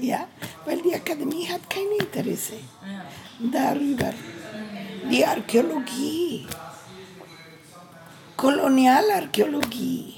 Ja, 0.00 0.26
weil 0.64 0.80
die 0.82 0.94
Akademie 0.94 1.46
hat 1.48 1.68
kein 1.68 1.86
Interesse 1.98 2.54
darüber. 3.38 4.12
Die 5.10 5.24
Archäologie, 5.24 6.46
Kolonialarchäologie, 8.36 10.14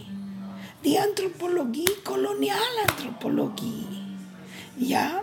die 0.84 0.98
Anthropologie, 0.98 1.88
Kolonialanthropologie. 2.04 3.86
Ja, 4.76 5.22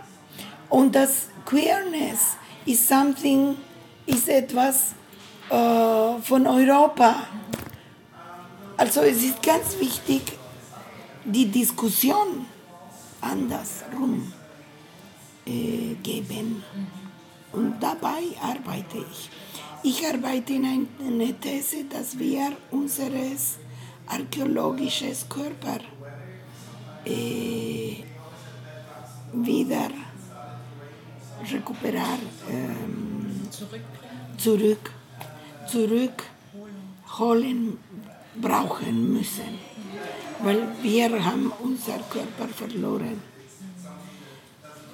und 0.68 0.94
das 0.94 1.28
Queerness 1.44 2.36
ist 2.64 2.88
something, 2.88 3.56
ist 4.06 4.28
etwas 4.28 4.94
äh, 5.50 6.20
von 6.22 6.46
Europa. 6.46 7.26
Also 8.76 9.00
es 9.00 9.22
ist 9.22 9.42
ganz 9.42 9.78
wichtig, 9.80 10.37
Diskussion 11.32 12.46
andersrum 13.20 14.32
äh, 15.46 15.94
geben. 16.02 16.62
Und 17.52 17.80
dabei 17.80 18.22
arbeite 18.40 18.98
ich. 19.10 19.30
Ich 19.82 20.06
arbeite 20.06 20.54
in 20.54 20.64
einer 20.64 21.40
These, 21.40 21.84
dass 21.84 22.18
wir 22.18 22.52
unseres 22.70 23.58
archäologisches 24.06 25.28
Körper 25.28 25.78
äh, 27.04 27.96
wieder 29.32 29.90
recuperar, 31.52 32.18
ähm, 32.50 33.48
zurück, 34.36 34.90
zurück 35.66 36.24
holen 37.18 37.78
brauchen 38.40 39.12
müssen, 39.12 39.58
weil 40.40 40.68
wir 40.82 41.24
haben 41.24 41.52
unser 41.60 41.98
Körper 42.10 42.48
verloren. 42.54 43.22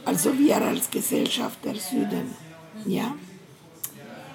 Also 0.05 0.37
wir 0.39 0.57
als 0.57 0.91
Gesellschaft 0.91 1.65
der 1.65 1.77
Süden, 1.77 2.35
ja. 2.87 3.15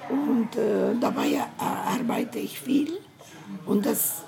Und 0.10 0.55
äh, 0.55 0.95
dabei 0.99 1.43
arbeite 1.57 2.39
ich 2.39 2.60
viel 2.60 2.97
und 3.66 3.86
das, 3.86 4.24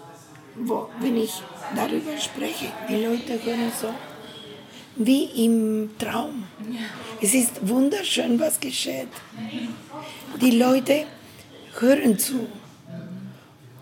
wo, 0.55 0.89
wenn 0.99 1.17
ich 1.17 1.41
darüber 1.75 2.15
spreche, 2.19 2.67
die 2.87 3.03
Leute 3.03 3.43
hören 3.43 3.71
so 3.79 3.91
wie 4.95 5.45
im 5.45 5.89
Traum. 5.97 6.43
Es 7.21 7.33
ist 7.33 7.67
wunderschön, 7.67 8.39
was 8.39 8.59
geschieht. 8.59 9.07
Die 10.39 10.51
Leute 10.51 11.05
hören 11.79 12.19
zu 12.19 12.47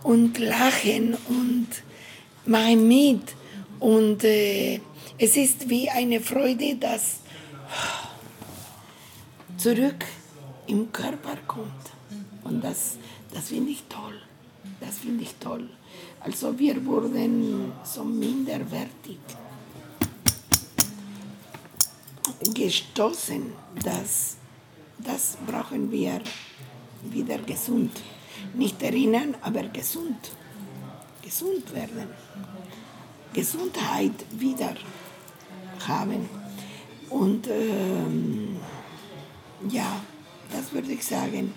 und 0.03 0.37
lachen 0.37 1.17
und 1.27 1.67
machen 2.49 2.87
mit. 2.87 3.35
Und 3.79 4.23
äh, 4.23 4.81
es 5.17 5.37
ist 5.37 5.69
wie 5.69 5.89
eine 5.89 6.19
Freude, 6.19 6.75
dass 6.75 7.19
zurück 9.57 10.05
im 10.67 10.91
Körper 10.91 11.37
kommt. 11.47 11.85
Und 12.43 12.63
das, 12.63 12.97
das 13.33 13.49
finde 13.49 13.71
ich 13.71 13.83
toll. 13.87 14.19
Das 14.79 14.97
finde 14.97 15.23
ich 15.23 15.35
toll. 15.39 15.69
Also 16.21 16.57
wir 16.57 16.85
wurden 16.85 17.71
so 17.83 18.03
minderwertig 18.03 19.19
gestoßen, 22.53 23.53
dass 23.83 24.37
das 24.97 25.37
brauchen 25.47 25.91
wir 25.91 26.21
wieder 27.03 27.37
gesund. 27.39 27.91
Nicht 28.53 28.81
erinnern, 28.81 29.35
aber 29.41 29.63
gesund. 29.63 30.31
Gesund 31.29 31.71
werden. 31.75 32.07
Gesundheit 33.33 34.17
wieder 34.31 34.73
haben. 35.87 36.27
Und 37.09 37.47
ähm, 37.47 38.57
ja, 39.69 40.01
das 40.51 40.73
würde 40.73 40.91
ich 40.91 41.05
sagen. 41.05 41.53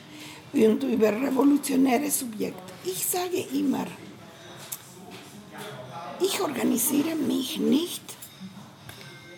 Und 0.53 0.83
über 0.85 1.11
revolutionäre 1.11 2.11
Subjekt. 2.11 2.67
Ich 2.85 3.07
sage 3.07 3.41
immer, 3.55 3.87
ich 6.21 6.39
organisiere 6.39 7.15
mich 7.15 7.59
nicht, 7.59 8.03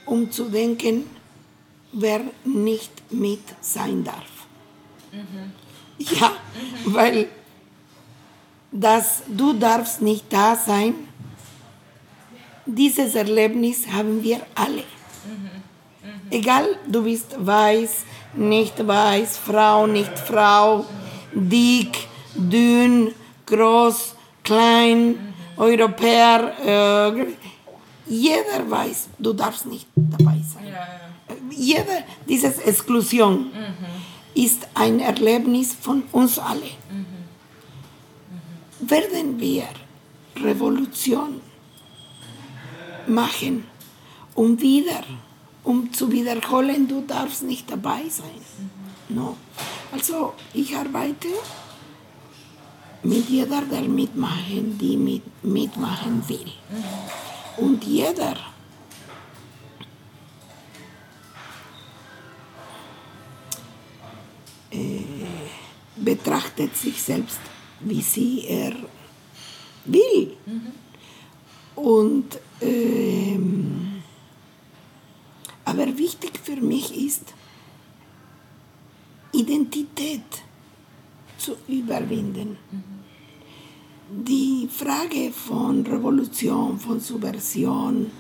um 0.07 0.33
zu 0.33 0.45
denken, 0.47 1.09
wer 1.93 2.23
nicht 2.45 2.91
mit 3.13 3.45
sein 3.61 4.03
darf. 4.03 4.33
Mhm. 5.13 5.53
Ja, 5.99 6.31
mhm. 6.31 6.95
weil 6.95 7.29
das 8.75 9.23
du 9.29 9.53
darfst 9.53 10.03
nicht 10.03 10.25
da 10.31 10.57
sein, 10.57 10.95
dieses 12.67 13.15
Erlebnis 13.15 13.87
haben 13.87 14.23
wir 14.23 14.41
alle. 14.55 14.83
Egal, 16.31 16.67
du 16.89 17.05
bist 17.05 17.37
weiß, 17.39 18.05
nicht 18.35 18.85
weiß, 18.85 19.39
Frau, 19.39 19.87
nicht 19.87 20.19
Frau, 20.19 20.85
dick, 21.33 22.09
dünn, 22.35 23.13
groß, 23.47 24.17
klein, 24.43 25.35
Europäer. 25.57 26.53
Äh, 26.67 27.27
jeder 28.07 28.69
weiß, 28.69 29.11
du 29.19 29.33
darfst 29.33 29.67
nicht 29.67 29.87
dabei 29.95 30.41
sein. 30.53 30.67
Ja, 30.67 30.73
ja. 30.73 31.35
Jeder, 31.51 32.03
diese 32.29 32.49
Exklusion 32.65 33.53
mhm. 33.53 34.43
ist 34.43 34.67
ein 34.75 34.99
Erlebnis 34.99 35.75
von 35.81 36.03
uns 36.11 36.39
alle. 36.39 36.71
Werden 38.91 39.41
wir 39.41 39.69
Revolution 40.37 41.41
machen, 43.07 43.65
um 44.35 44.61
wieder 44.61 45.05
um 45.65 45.91
zu 45.93 46.13
wiederholen, 46.13 46.87
du 46.87 47.01
darfst 47.01 47.43
nicht 47.43 47.71
dabei 47.71 48.03
sein. 48.09 48.41
No. 49.09 49.37
Also 49.91 50.35
ich 50.53 50.77
arbeite 50.77 51.29
mit 53.03 53.29
jeder, 53.29 53.63
der 53.63 53.83
mitmachen, 53.83 54.79
die 54.79 54.97
mit, 54.97 55.23
mitmachen 55.43 56.23
will. 56.29 56.53
Und 57.57 57.83
jeder 57.85 58.37
äh, 64.71 65.03
betrachtet 65.97 66.77
sich 66.77 67.03
selbst, 67.03 67.41
wie 67.81 68.03
sie 68.03 68.45
er 68.47 68.75
will. 69.85 70.37
Mhm. 70.47 70.73
Und 71.75 72.39
ähm, 72.61 74.03
aber 75.65 75.99
wichtig 75.99 76.39
für 76.43 76.57
mich 76.57 76.95
ist, 76.97 77.35
Identität 79.33 80.23
zu 81.39 81.57
überwinden. 81.67 82.57
Die 84.09 84.69
Frage 84.71 85.33
von 85.33 85.85
Revolution, 85.87 86.79
von 86.79 87.01
Subversion, 87.01 88.11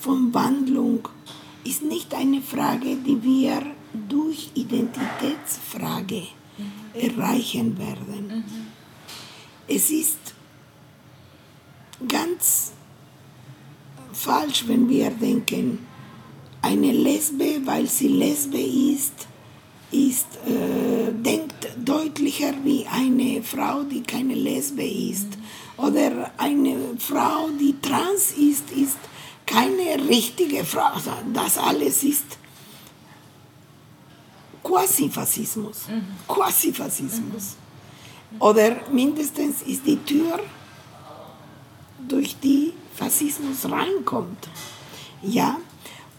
von 0.00 0.32
Wandlung 0.32 1.06
ist 1.64 1.82
nicht 1.82 2.14
eine 2.14 2.40
Frage, 2.40 2.96
die 2.96 3.22
wir 3.22 3.62
durch 4.08 4.50
Identitätsfrage 4.54 6.22
erreichen 6.94 7.76
werden. 7.78 8.44
Es 9.66 9.90
ist 9.90 10.18
ganz 12.06 12.72
falsch, 14.12 14.64
wenn 14.66 14.88
wir 14.88 15.10
denken, 15.10 15.86
eine 16.62 16.92
Lesbe, 16.92 17.60
weil 17.64 17.86
sie 17.88 18.08
Lesbe 18.08 18.58
ist, 18.58 19.26
ist 19.90 20.26
äh, 20.46 21.12
denkt 21.12 21.68
deutlicher 21.76 22.54
wie 22.64 22.86
eine 22.86 23.42
Frau, 23.42 23.82
die 23.82 24.02
keine 24.02 24.34
Lesbe 24.34 24.84
ist. 24.84 25.28
Oder 25.76 26.32
eine 26.38 26.76
Frau, 26.98 27.48
die 27.60 27.74
trans 27.80 28.32
ist, 28.32 28.70
ist 28.70 28.98
keine 29.46 30.08
richtige 30.08 30.64
Frau. 30.64 30.92
Das 31.32 31.58
alles 31.58 32.02
ist 32.02 32.24
Quasi-Fassismus. 34.62 35.88
Mhm. 35.88 36.02
Quasi-Fassismus. 36.26 37.42
Mhm. 37.56 37.63
Oder 38.38 38.76
mindestens 38.90 39.62
ist 39.62 39.86
die 39.86 39.96
Tür, 39.96 40.40
durch 42.08 42.36
die 42.38 42.72
Fassismus 42.94 43.70
reinkommt. 43.70 44.48
Ja, 45.22 45.56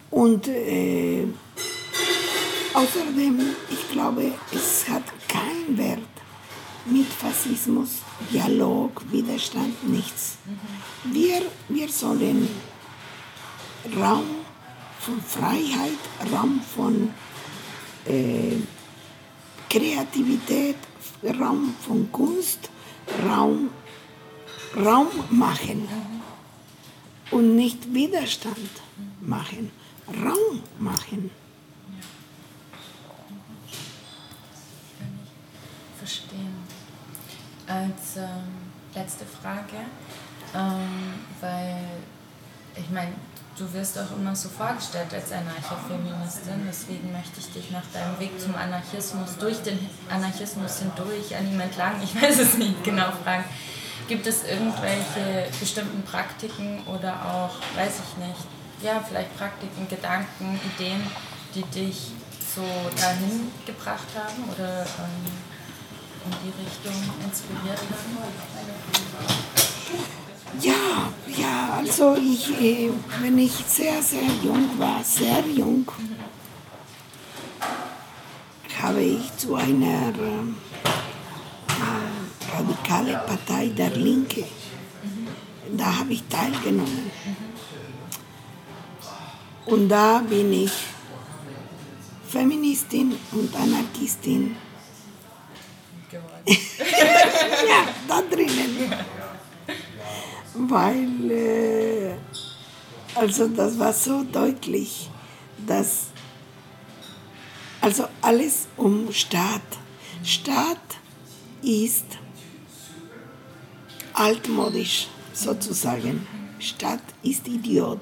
und 0.10 0.48
äh, 0.48 1.26
außerdem, 2.74 3.40
ich 3.70 3.92
glaube, 3.92 4.32
es 4.52 4.88
hat 4.90 5.04
keinen 5.28 5.78
Wert 5.78 6.00
mit 6.86 7.08
Faschismus, 7.08 8.02
Dialog, 8.32 9.02
Widerstand, 9.12 9.88
nichts. 9.90 10.38
Wir, 11.04 11.42
wir 11.70 11.90
sollen 11.90 12.48
Raum 14.00 14.26
von 15.00 15.22
Freiheit, 15.22 16.00
Raum 16.32 16.62
von 16.76 17.14
äh, 18.06 18.58
Kreativität, 19.70 20.78
Raum 21.26 21.74
von 21.82 22.12
Kunst, 22.12 22.70
Raum, 23.28 23.70
Raum 24.76 25.08
machen 25.30 25.88
und 27.32 27.56
nicht 27.56 27.94
Widerstand 27.94 28.70
machen, 29.22 29.72
Raum 30.08 30.62
machen. 30.80 31.32
Verstehen. 35.98 36.56
Als 37.68 38.18
ähm, 38.18 38.26
letzte 38.94 39.26
Frage, 39.26 39.78
ähm, 40.54 41.14
weil 41.42 41.84
ich 42.76 42.90
meine, 42.92 43.14
du 43.58 43.72
wirst 43.74 43.98
auch 43.98 44.12
immer 44.18 44.36
so 44.36 44.50
vorgestellt 44.50 45.14
als 45.14 45.32
Anarchofeministin, 45.32 46.68
deswegen 46.68 47.12
möchte 47.12 47.40
ich 47.40 47.52
dich 47.54 47.72
nach 47.72 47.86
deinem 47.94 48.20
Weg 48.20 48.40
zum 48.40 48.56
Anarchismus, 48.56 49.38
durch 49.40 49.62
den 49.62 49.80
Anarchismus 50.10 50.80
hindurch, 50.80 51.36
an 51.36 51.52
ihm 51.52 51.60
entlang, 51.60 52.02
ich 52.04 52.22
weiß 52.22 52.40
es 52.40 52.58
nicht 52.58 52.84
genau 52.84 53.12
fragen. 53.24 53.46
Gibt 54.08 54.28
es 54.28 54.44
irgendwelche 54.44 55.48
bestimmten 55.60 56.04
Praktiken 56.04 56.84
oder 56.86 57.14
auch, 57.26 57.56
weiß 57.76 57.94
ich 58.06 58.18
nicht, 58.28 58.40
ja, 58.84 59.04
vielleicht 59.08 59.36
Praktiken, 59.38 59.88
Gedanken, 59.88 60.60
Ideen, 60.76 61.02
die 61.56 61.64
dich 61.64 62.12
so 62.56 62.62
dahin 63.02 63.52
gebracht 63.66 64.08
haben 64.16 64.44
oder 64.54 64.82
ähm, 64.82 65.26
in 66.26 66.32
die 66.44 66.54
Richtung 66.64 66.94
inspiriert 67.24 67.80
haben? 67.80 69.65
Ja, 70.62 71.12
ja, 71.28 71.74
also 71.78 72.16
ich, 72.16 72.50
äh, 72.62 72.90
wenn 73.22 73.38
ich 73.38 73.52
sehr, 73.52 74.02
sehr 74.02 74.28
jung 74.44 74.70
war, 74.78 75.04
sehr 75.04 75.44
jung, 75.48 75.86
habe 78.82 79.02
ich 79.02 79.36
zu 79.38 79.56
einer 79.56 80.14
äh, 80.14 80.44
radikalen 82.56 83.20
Partei 83.26 83.68
der 83.68 83.90
Linke, 83.90 84.46
da 85.76 85.98
habe 86.00 86.14
ich 86.14 86.24
teilgenommen. 86.30 87.12
Und 89.66 89.90
da 89.90 90.20
bin 90.20 90.54
ich 90.54 90.72
Feministin 92.30 93.18
und 93.32 93.56
Anarchistin. 93.56 94.56
ja, 96.48 97.88
da 98.08 98.22
drinnen 98.22 98.94
weil 100.58 101.32
äh, 101.32 102.14
also 103.16 103.48
das 103.48 103.78
war 103.80 103.94
so 103.94 104.24
deutlich, 104.24 105.10
dass 105.66 106.08
also 107.82 108.06
alles 108.22 108.68
um 108.78 109.12
Staat. 109.12 109.62
Staat 110.24 110.98
ist 111.62 112.06
altmodisch 114.14 115.08
sozusagen. 115.34 116.26
Staat 116.60 117.02
ist 117.22 117.48
Idiot. 117.48 118.02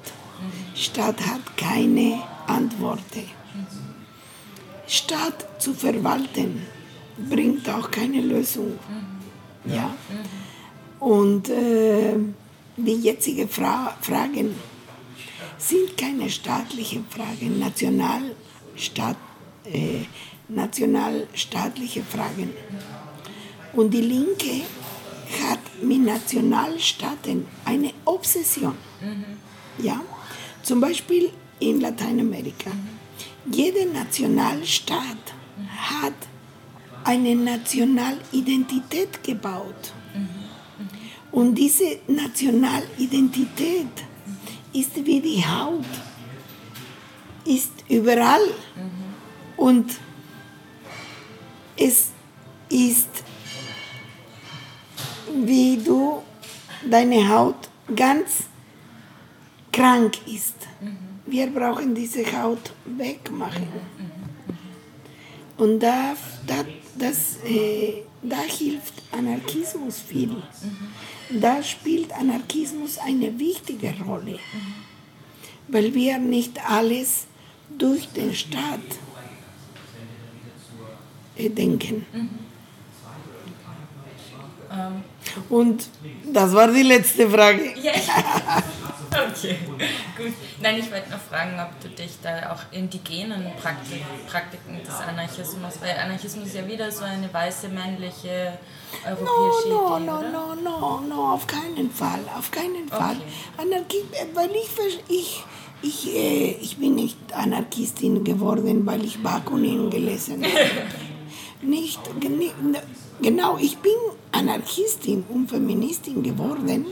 Staat 0.74 1.20
hat 1.26 1.56
keine 1.56 2.22
Antworten. 2.46 3.28
Staat 4.86 5.60
zu 5.60 5.74
verwalten 5.74 6.62
bringt 7.28 7.68
auch 7.68 7.90
keine 7.90 8.20
Lösung. 8.20 8.78
Ja. 9.64 9.94
Und 10.98 11.48
äh, 11.48 12.14
die 12.76 13.00
jetzigen 13.00 13.48
Fra 13.48 13.96
Fragen 14.00 14.54
sind 15.58 15.96
keine 15.96 16.28
staatlichen 16.28 17.06
Fragen, 17.08 17.58
nationalstaat, 17.58 19.16
äh, 19.64 20.04
nationalstaatliche 20.48 22.02
Fragen. 22.02 22.52
Und 23.72 23.90
die 23.92 24.00
Linke 24.00 24.62
hat 25.42 25.60
mit 25.82 26.04
Nationalstaaten 26.04 27.46
eine 27.64 27.92
Obsession. 28.04 28.74
Mhm. 29.00 29.84
Ja? 29.84 30.00
Zum 30.62 30.80
Beispiel 30.80 31.30
in 31.60 31.80
Lateinamerika. 31.80 32.70
Mhm. 32.70 33.52
Jeder 33.52 33.86
Nationalstaat 33.86 35.34
hat 35.76 36.14
eine 37.04 37.34
Nationalidentität 37.34 39.22
gebaut. 39.22 39.92
Und 41.34 41.56
diese 41.56 41.98
Nationalidentität 42.06 43.88
ist 44.72 44.94
wie 45.04 45.20
die 45.20 45.44
Haut, 45.44 45.84
ist 47.44 47.72
überall. 47.88 48.46
Und 49.56 49.96
es 51.76 52.12
ist, 52.68 53.08
wie 55.44 55.76
du 55.76 56.22
deine 56.88 57.28
Haut 57.28 57.68
ganz 57.96 58.44
krank 59.72 60.16
ist. 60.28 60.54
Wir 61.26 61.48
brauchen 61.48 61.96
diese 61.96 62.24
Haut 62.40 62.72
wegmachen. 62.84 63.66
Und 65.56 65.80
da, 65.80 66.14
da, 66.46 66.64
das, 66.96 67.38
äh, 67.44 68.04
da 68.22 68.38
hilft 68.38 68.94
Anarchismus 69.10 69.98
viel 69.98 70.36
da 71.30 71.62
spielt 71.62 72.12
Anarchismus 72.12 72.98
eine 72.98 73.38
wichtige 73.38 73.94
Rolle, 74.04 74.38
weil 75.68 75.94
wir 75.94 76.18
nicht 76.18 76.58
alles 76.68 77.26
durch 77.78 78.08
den 78.08 78.34
Staat 78.34 78.80
äh, 81.36 81.48
denken. 81.48 82.06
Und 85.48 85.88
das 86.32 86.52
war 86.52 86.70
die 86.70 86.82
letzte 86.82 87.28
Frage. 87.28 87.74
Okay, 89.14 89.58
gut. 90.16 90.32
Nein, 90.60 90.78
ich 90.78 90.90
wollte 90.90 91.10
noch 91.10 91.20
fragen, 91.20 91.58
ob 91.60 91.80
du 91.80 91.88
dich 91.88 92.18
da 92.22 92.52
auch 92.52 92.60
indigenen 92.72 93.44
Praktik 93.60 94.02
Praktiken 94.26 94.82
des 94.82 94.94
Anarchismus, 94.94 95.74
weil 95.80 95.96
Anarchismus 95.96 96.52
ja 96.52 96.66
wieder 96.66 96.90
so 96.90 97.04
eine 97.04 97.32
weiße 97.32 97.68
männliche 97.68 98.58
europäische 99.04 99.68
no, 99.68 99.96
Idee, 99.96 100.06
no, 100.06 100.18
oder? 100.18 100.30
No, 100.30 100.54
no, 100.54 101.00
no, 101.00 101.32
auf 101.32 101.46
keinen 101.46 101.90
Fall, 101.90 102.20
auf 102.36 102.50
keinen 102.50 102.88
Fall. 102.88 103.16
Okay. 103.16 103.68
Anarchie, 103.68 104.04
weil 104.34 104.50
ich, 104.50 105.04
ich, 105.08 105.44
ich, 105.82 106.14
äh, 106.14 106.56
ich 106.60 106.76
bin 106.78 106.96
nicht 106.96 107.16
Anarchistin 107.32 108.24
geworden, 108.24 108.84
weil 108.84 109.04
ich 109.04 109.22
Bakunin 109.22 109.90
gelesen 109.90 110.42
habe. 110.44 110.86
nicht, 111.62 112.00
genau, 113.22 113.58
ich 113.58 113.78
bin 113.78 113.92
Anarchistin 114.32 115.24
und 115.28 115.48
Feministin 115.48 116.22
geworden 116.22 116.86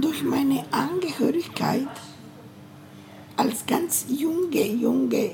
durch 0.00 0.22
meine 0.22 0.64
Angehörigkeit 0.70 1.88
als 3.36 3.66
ganz 3.66 4.06
junge, 4.08 4.66
junge 4.66 5.32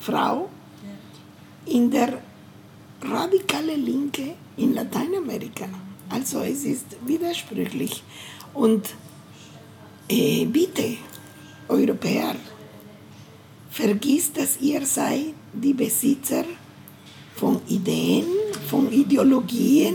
Frau 0.00 0.48
in 1.66 1.90
der 1.90 2.20
radikalen 3.02 3.84
Linke 3.84 4.34
in 4.56 4.74
Lateinamerika. 4.74 5.66
Also 6.08 6.40
es 6.40 6.64
ist 6.64 6.96
widersprüchlich. 7.06 8.02
Und 8.52 8.94
äh, 10.08 10.44
bitte, 10.44 10.96
Europäer, 11.68 12.36
vergisst, 13.70 14.36
dass 14.36 14.60
ihr 14.60 14.84
seid 14.86 15.34
die 15.52 15.74
Besitzer 15.74 16.44
von 17.34 17.60
Ideen, 17.68 18.26
von 18.68 18.92
Ideologien, 18.92 19.94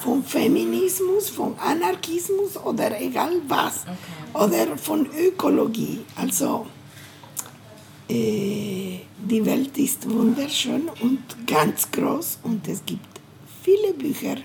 von 0.00 0.22
Feminismus, 0.22 1.30
von 1.30 1.58
Anarchismus 1.58 2.56
oder 2.56 3.00
egal 3.00 3.32
was. 3.46 3.82
Okay. 3.82 4.44
Oder 4.44 4.76
von 4.76 5.06
Ökologie. 5.16 6.00
Also 6.16 6.66
äh, 8.08 9.00
die 9.18 9.44
Welt 9.44 9.76
ist 9.78 10.08
wunderschön 10.08 10.88
und 11.00 11.46
ganz 11.46 11.90
groß 11.90 12.38
und 12.42 12.66
es 12.68 12.84
gibt 12.84 13.20
viele 13.62 13.92
Bücher, 13.92 14.36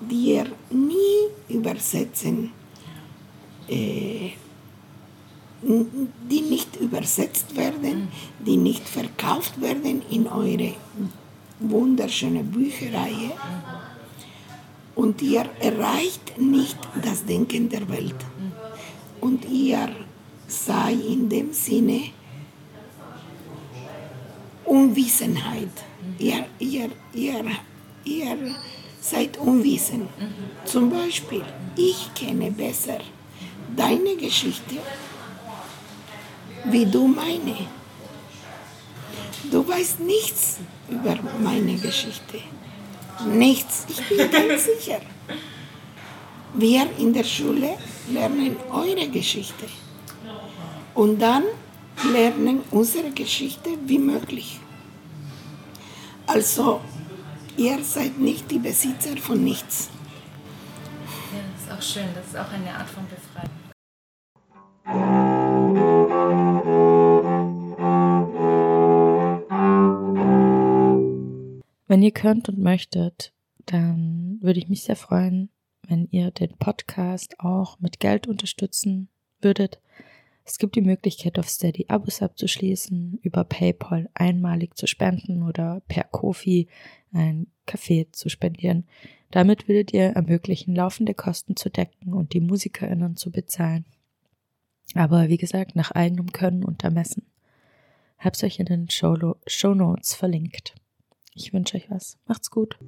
die 0.00 0.32
ihr 0.34 0.46
nie 0.70 1.28
übersetzen, 1.48 2.52
äh, 3.68 4.30
die 5.62 6.40
nicht 6.40 6.76
übersetzt 6.76 7.56
werden, 7.56 8.08
die 8.40 8.56
nicht 8.56 8.88
verkauft 8.88 9.60
werden 9.60 10.02
in 10.10 10.26
eure 10.26 10.74
wunderschöne 11.60 12.42
Bücherreihe 12.42 13.30
und 14.94 15.22
ihr 15.22 15.44
erreicht 15.60 16.38
nicht 16.38 16.78
das 17.02 17.24
Denken 17.24 17.68
der 17.68 17.88
Welt. 17.88 18.20
Und 19.20 19.44
ihr 19.50 19.88
sei 20.46 20.92
in 20.92 21.28
dem 21.28 21.52
Sinne 21.52 22.02
Unwissenheit. 24.64 25.84
Ihr, 26.18 26.44
ihr, 26.58 26.90
ihr, 27.14 27.44
ihr 28.04 28.36
seid 29.00 29.38
unwissend. 29.38 30.08
Zum 30.64 30.90
Beispiel, 30.90 31.44
ich 31.76 32.12
kenne 32.14 32.50
besser 32.50 32.98
deine 33.76 34.16
Geschichte 34.16 34.76
wie 36.64 36.86
du 36.86 37.06
meine. 37.06 37.56
Du 39.50 39.66
weißt 39.66 40.00
nichts 40.00 40.58
über 40.88 41.18
meine 41.40 41.74
Geschichte. 41.74 42.38
Nichts, 43.26 43.86
ich 43.88 44.08
bin 44.08 44.30
ganz 44.30 44.64
sicher. 44.64 45.00
Wir 46.54 46.86
in 46.98 47.12
der 47.12 47.24
Schule 47.24 47.76
lernen 48.10 48.56
eure 48.70 49.08
Geschichte 49.08 49.66
und 50.94 51.18
dann 51.18 51.44
lernen 52.12 52.62
unsere 52.70 53.10
Geschichte 53.10 53.70
wie 53.86 53.98
möglich. 53.98 54.60
Also, 56.26 56.80
ihr 57.56 57.82
seid 57.82 58.18
nicht 58.18 58.50
die 58.50 58.58
Besitzer 58.58 59.16
von 59.16 59.42
nichts. 59.42 59.88
Ja, 61.32 61.40
das 61.52 61.62
ist 61.62 61.72
auch 61.72 61.82
schön, 61.94 62.08
das 62.14 62.26
ist 62.26 62.36
auch 62.36 62.52
eine 62.52 62.74
Art 62.74 62.88
von 62.88 63.06
Befreiung. 63.08 63.62
Wenn 71.92 72.02
ihr 72.02 72.12
könnt 72.12 72.48
und 72.48 72.56
möchtet, 72.56 73.34
dann 73.66 74.38
würde 74.40 74.58
ich 74.58 74.70
mich 74.70 74.82
sehr 74.82 74.96
freuen, 74.96 75.50
wenn 75.86 76.08
ihr 76.10 76.30
den 76.30 76.56
Podcast 76.56 77.38
auch 77.38 77.78
mit 77.80 78.00
Geld 78.00 78.26
unterstützen 78.26 79.10
würdet. 79.42 79.78
Es 80.46 80.56
gibt 80.56 80.74
die 80.74 80.80
Möglichkeit, 80.80 81.38
auf 81.38 81.50
Steady 81.50 81.84
Abos 81.88 82.22
abzuschließen, 82.22 83.18
über 83.20 83.44
PayPal 83.44 84.08
einmalig 84.14 84.74
zu 84.74 84.86
spenden 84.86 85.42
oder 85.42 85.82
per 85.86 86.04
Kofi 86.04 86.66
ein 87.12 87.48
Kaffee 87.66 88.06
zu 88.10 88.30
spendieren. 88.30 88.86
Damit 89.30 89.68
würdet 89.68 89.92
ihr 89.92 90.04
ermöglichen, 90.04 90.74
laufende 90.74 91.12
Kosten 91.12 91.56
zu 91.56 91.68
decken 91.68 92.14
und 92.14 92.32
die 92.32 92.40
MusikerInnen 92.40 93.16
zu 93.16 93.30
bezahlen. 93.30 93.84
Aber 94.94 95.28
wie 95.28 95.36
gesagt, 95.36 95.76
nach 95.76 95.90
eigenem 95.90 96.32
Können 96.32 96.64
und 96.64 96.84
Ermessen. 96.84 97.26
Hab's 98.16 98.42
euch 98.42 98.60
in 98.60 98.64
den 98.64 98.88
Show 98.88 99.74
Notes 99.74 100.14
verlinkt. 100.14 100.74
Ich 101.34 101.52
wünsche 101.52 101.76
euch 101.76 101.90
was. 101.90 102.18
Macht's 102.26 102.50
gut. 102.50 102.78